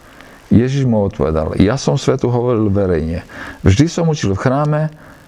Ježiš 0.55 0.87
mu 0.87 1.03
odpovedal, 1.03 1.59
ja 1.59 1.75
som 1.75 1.99
svetu 1.99 2.31
hovoril 2.31 2.71
verejne. 2.71 3.27
Vždy 3.67 3.91
som 3.91 4.07
učil 4.07 4.31
v 4.31 4.39
chráme, 4.39 4.81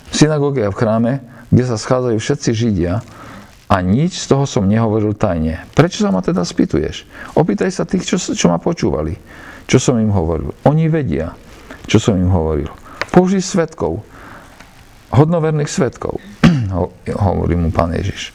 v 0.07 0.13
synagóge 0.15 0.63
a 0.63 0.71
v 0.71 0.79
chráme, 0.79 1.11
kde 1.51 1.63
sa 1.67 1.75
schádzajú 1.75 2.15
všetci 2.15 2.49
Židia 2.55 3.03
a 3.67 3.75
nič 3.83 4.23
z 4.23 4.25
toho 4.31 4.47
som 4.47 4.63
nehovoril 4.63 5.11
tajne. 5.11 5.67
Prečo 5.75 6.07
sa 6.07 6.15
ma 6.15 6.23
teda 6.23 6.47
spýtuješ? 6.47 7.03
Opýtaj 7.35 7.75
sa 7.75 7.83
tých, 7.83 8.07
čo, 8.07 8.15
čo 8.15 8.47
ma 8.47 8.55
počúvali. 8.55 9.19
Čo 9.67 9.83
som 9.83 9.99
im 9.99 10.15
hovoril. 10.15 10.55
Oni 10.63 10.87
vedia, 10.87 11.35
čo 11.91 11.99
som 11.99 12.15
im 12.15 12.31
hovoril. 12.31 12.71
Použij 13.11 13.43
svetkov. 13.43 13.99
Hodnoverných 15.11 15.67
svetkov. 15.67 16.23
hovorí 17.27 17.59
mu 17.59 17.67
pán 17.75 17.91
Ježiš. 17.91 18.31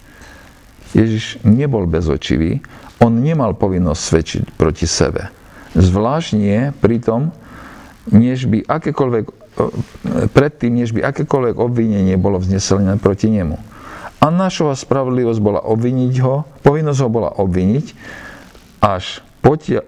Ježiš 0.93 1.41
nebol 1.41 1.89
bezočivý. 1.89 2.61
On 3.01 3.09
nemal 3.09 3.57
povinnosť 3.57 4.03
svedčiť 4.05 4.43
proti 4.61 4.85
sebe. 4.85 5.33
Zvlášť 5.73 6.31
nie 6.37 6.61
pri 6.79 7.01
tom, 7.01 7.35
než 8.11 8.51
by 8.51 8.67
akékoľvek, 8.67 9.25
predtým, 10.35 10.73
než 10.81 10.93
by 10.97 11.01
akékoľvek 11.07 11.57
obvinenie 11.61 12.17
bolo 12.19 12.41
vznesené 12.41 12.99
proti 12.99 13.29
nemu 13.31 13.73
Annášova 14.23 14.79
spravodlivosť 14.79 15.41
bola 15.43 15.61
obviniť 15.67 16.15
ho, 16.23 16.47
povinnosť 16.63 17.01
ho 17.03 17.09
bola 17.11 17.31
obviniť, 17.43 17.87
až, 18.79 19.19
potia, 19.43 19.83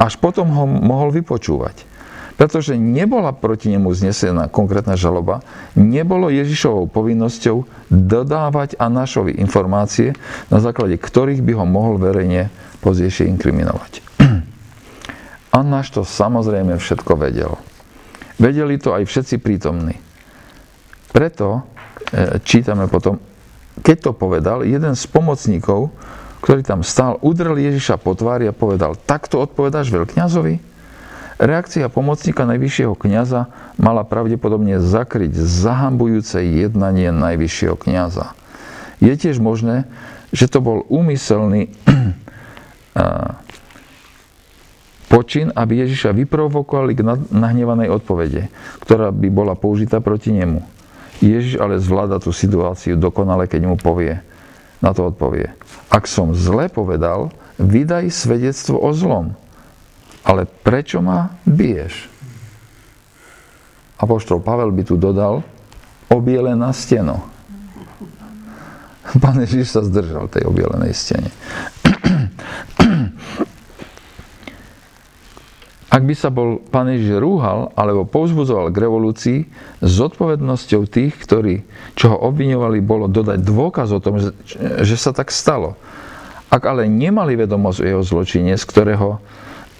až 0.00 0.16
potom 0.16 0.48
ho 0.56 0.64
mohol 0.64 1.12
vypočúvať. 1.12 1.84
Pretože 2.40 2.80
nebola 2.80 3.36
proti 3.36 3.68
nemu 3.70 3.92
znesená 3.92 4.48
konkrétna 4.48 4.96
žaloba, 4.96 5.44
nebolo 5.76 6.32
Ježišovou 6.32 6.88
povinnosťou 6.88 7.68
dodávať 7.92 8.80
Anášovi 8.80 9.36
informácie, 9.36 10.16
na 10.48 10.64
základe 10.64 10.96
ktorých 10.96 11.44
by 11.44 11.52
ho 11.52 11.64
mohol 11.68 12.00
verejne 12.00 12.48
pozdejšie 12.80 13.28
inkriminovať. 13.36 14.13
Annáš 15.54 15.94
to 15.94 16.02
samozrejme 16.02 16.74
všetko 16.82 17.14
vedel. 17.14 17.54
Vedeli 18.42 18.74
to 18.82 18.90
aj 18.90 19.06
všetci 19.06 19.38
prítomní. 19.38 19.94
Preto 21.14 21.62
e, 22.10 22.42
čítame 22.42 22.90
potom, 22.90 23.22
keď 23.78 24.10
to 24.10 24.12
povedal, 24.18 24.66
jeden 24.66 24.98
z 24.98 25.04
pomocníkov, 25.06 25.94
ktorý 26.42 26.66
tam 26.66 26.82
stál, 26.82 27.22
udrel 27.22 27.54
Ježiša 27.54 28.02
po 28.02 28.18
tvári 28.18 28.50
a 28.50 28.52
povedal, 28.52 28.98
takto 28.98 29.38
odpovedáš 29.38 29.94
veľkňazovi? 29.94 30.58
Reakcia 31.38 31.86
pomocníka 31.86 32.42
najvyššieho 32.50 32.98
kniaza 32.98 33.46
mala 33.78 34.02
pravdepodobne 34.02 34.82
zakryť 34.82 35.38
zahambujúce 35.38 36.42
jednanie 36.42 37.14
najvyššieho 37.14 37.78
kniaza. 37.78 38.34
Je 38.98 39.14
tiež 39.14 39.38
možné, 39.38 39.86
že 40.34 40.50
to 40.50 40.58
bol 40.58 40.82
úmyselný 40.90 41.70
počin, 45.14 45.54
aby 45.54 45.86
Ježiša 45.86 46.10
vyprovokovali 46.10 46.98
k 46.98 47.06
nahnevanej 47.30 47.94
odpovede, 47.94 48.50
ktorá 48.82 49.14
by 49.14 49.28
bola 49.30 49.54
použitá 49.54 50.02
proti 50.02 50.34
nemu. 50.34 50.66
Ježiš 51.22 51.62
ale 51.62 51.78
zvláda 51.78 52.18
tú 52.18 52.34
situáciu 52.34 52.98
dokonale, 52.98 53.46
keď 53.46 53.70
mu 53.70 53.78
povie, 53.78 54.18
na 54.82 54.90
to 54.90 55.06
odpovie. 55.06 55.54
Ak 55.86 56.10
som 56.10 56.34
zle 56.34 56.66
povedal, 56.66 57.30
vydaj 57.62 58.10
svedectvo 58.10 58.82
o 58.82 58.90
zlom 58.90 59.38
ale 60.24 60.48
prečo 60.48 61.04
ma 61.04 61.36
biješ? 61.44 62.08
Apoštol 64.00 64.40
Pavel 64.40 64.72
by 64.72 64.82
tu 64.82 64.96
dodal, 64.96 65.44
obielená 66.08 66.72
steno. 66.72 67.28
Pán 69.22 69.38
Ježiš 69.44 69.76
sa 69.76 69.80
zdržal 69.84 70.26
tej 70.32 70.48
obielenej 70.48 70.96
stene. 70.96 71.30
Ak 75.94 76.02
by 76.02 76.14
sa 76.18 76.26
bol 76.26 76.58
pán 76.58 76.90
Ježiš 76.90 77.22
rúhal 77.22 77.70
alebo 77.78 78.02
povzbudzoval 78.02 78.74
k 78.74 78.82
revolúcii, 78.82 79.38
s 79.78 79.90
zodpovednosťou 80.02 80.90
tých, 80.90 81.14
ktorí, 81.22 81.62
čo 81.94 82.10
ho 82.10 82.16
obviňovali, 82.34 82.82
bolo 82.82 83.06
dodať 83.06 83.38
dôkaz 83.38 83.94
o 83.94 84.02
tom, 84.02 84.18
že, 84.18 84.96
sa 84.98 85.14
tak 85.14 85.30
stalo. 85.30 85.78
Ak 86.50 86.66
ale 86.66 86.90
nemali 86.90 87.38
vedomosť 87.38 87.78
o 87.78 87.86
jeho 87.86 88.02
zločine, 88.02 88.58
z 88.58 88.64
ktorého 88.66 89.22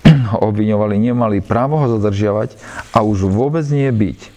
ho 0.06 0.38
obviňovali, 0.38 1.02
nemali 1.02 1.42
právo 1.42 1.82
ho 1.82 1.86
zadržiavať 1.98 2.54
a 2.94 3.02
už 3.02 3.26
vôbec 3.26 3.66
nie 3.74 3.90
byť. 3.90 4.30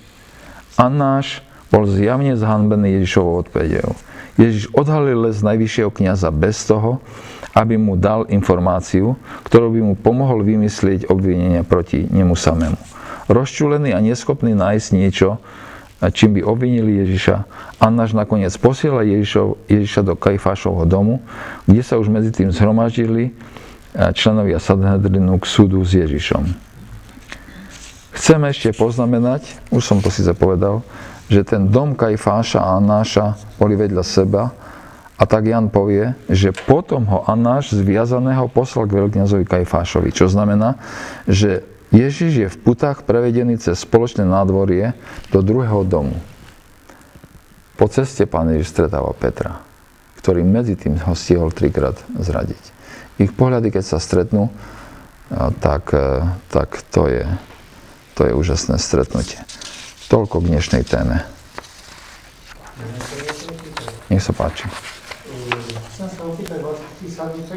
Annáš 0.82 1.46
bol 1.70 1.86
zjavne 1.86 2.34
zhanbený 2.34 2.98
Ježišovou 3.02 3.46
odpovedou. 3.46 3.94
Ježiš 4.42 4.74
odhalil 4.74 5.30
les 5.30 5.46
najvyššieho 5.46 5.94
kniaza 5.94 6.34
bez 6.34 6.58
toho, 6.66 7.06
aby 7.58 7.74
mu 7.74 7.98
dal 7.98 8.30
informáciu, 8.30 9.18
ktorou 9.50 9.74
by 9.74 9.82
mu 9.82 9.94
pomohol 9.98 10.46
vymyslieť 10.46 11.10
obvinenia 11.10 11.66
proti 11.66 12.06
nemu 12.06 12.38
samému. 12.38 12.78
Rozčulený 13.26 13.98
a 13.98 14.00
neschopný 14.00 14.54
nájsť 14.54 14.88
niečo, 14.94 15.42
čím 16.14 16.38
by 16.38 16.46
obvinili 16.46 17.02
Ježiša, 17.02 17.50
Annáš 17.82 18.14
nakoniec 18.14 18.54
posiela 18.62 19.02
Ježiša 19.02 20.02
do 20.06 20.14
Kajfášovho 20.14 20.86
domu, 20.86 21.26
kde 21.66 21.82
sa 21.82 21.98
už 21.98 22.14
medzi 22.14 22.30
tým 22.30 22.54
zhromaždili 22.54 23.34
členovia 24.14 24.62
Sanhedrinu 24.62 25.42
k 25.42 25.46
súdu 25.50 25.82
s 25.82 25.98
Ježišom. 25.98 26.46
Chcem 28.14 28.42
ešte 28.46 28.70
poznamenať, 28.78 29.46
už 29.74 29.82
som 29.82 29.98
to 29.98 30.14
síce 30.14 30.30
povedal, 30.38 30.86
že 31.30 31.42
ten 31.42 31.70
dom 31.70 31.98
Kajfáša 31.98 32.62
a 32.62 32.78
Anáša 32.78 33.38
boli 33.58 33.74
vedľa 33.74 34.06
seba 34.06 34.54
a 35.18 35.24
tak 35.26 35.50
Jan 35.50 35.74
povie, 35.74 36.14
že 36.30 36.54
potom 36.54 37.10
ho 37.10 37.26
Anáš 37.26 37.74
zviazaného 37.74 38.46
poslal 38.48 38.86
k 38.86 39.02
veľkňazovi 39.02 39.46
Kajfášovi, 39.50 40.14
čo 40.14 40.30
znamená, 40.30 40.78
že 41.26 41.66
Ježiš 41.90 42.32
je 42.38 42.48
v 42.52 42.58
putách 42.62 43.04
prevedený 43.04 43.58
cez 43.58 43.82
spoločné 43.82 44.28
nádvorie 44.28 44.94
do 45.34 45.42
druhého 45.42 45.82
domu. 45.88 46.20
Po 47.80 47.90
ceste 47.90 48.30
pán 48.30 48.54
Ježiš 48.54 48.74
stretáva 48.78 49.10
Petra, 49.18 49.62
ktorý 50.22 50.46
medzi 50.46 50.78
tým 50.78 51.02
ho 51.02 51.18
stihol 51.18 51.50
trikrát 51.50 51.98
zradiť 52.14 52.78
ich 53.18 53.34
pohľady, 53.34 53.74
keď 53.74 53.84
sa 53.84 53.98
stretnú, 53.98 54.54
tak, 55.60 55.92
e, 55.92 56.24
tak 56.54 56.80
to, 56.94 57.10
je, 57.10 57.26
to 58.14 58.30
je 58.30 58.32
úžasné 58.32 58.78
stretnutie. 58.80 59.42
Toľko 60.08 60.40
k 60.40 60.50
dnešnej 60.56 60.84
téme. 60.88 61.26
Nech 64.08 64.24
sa 64.24 64.32
páči. 64.32 64.70
Chcem 67.18 67.48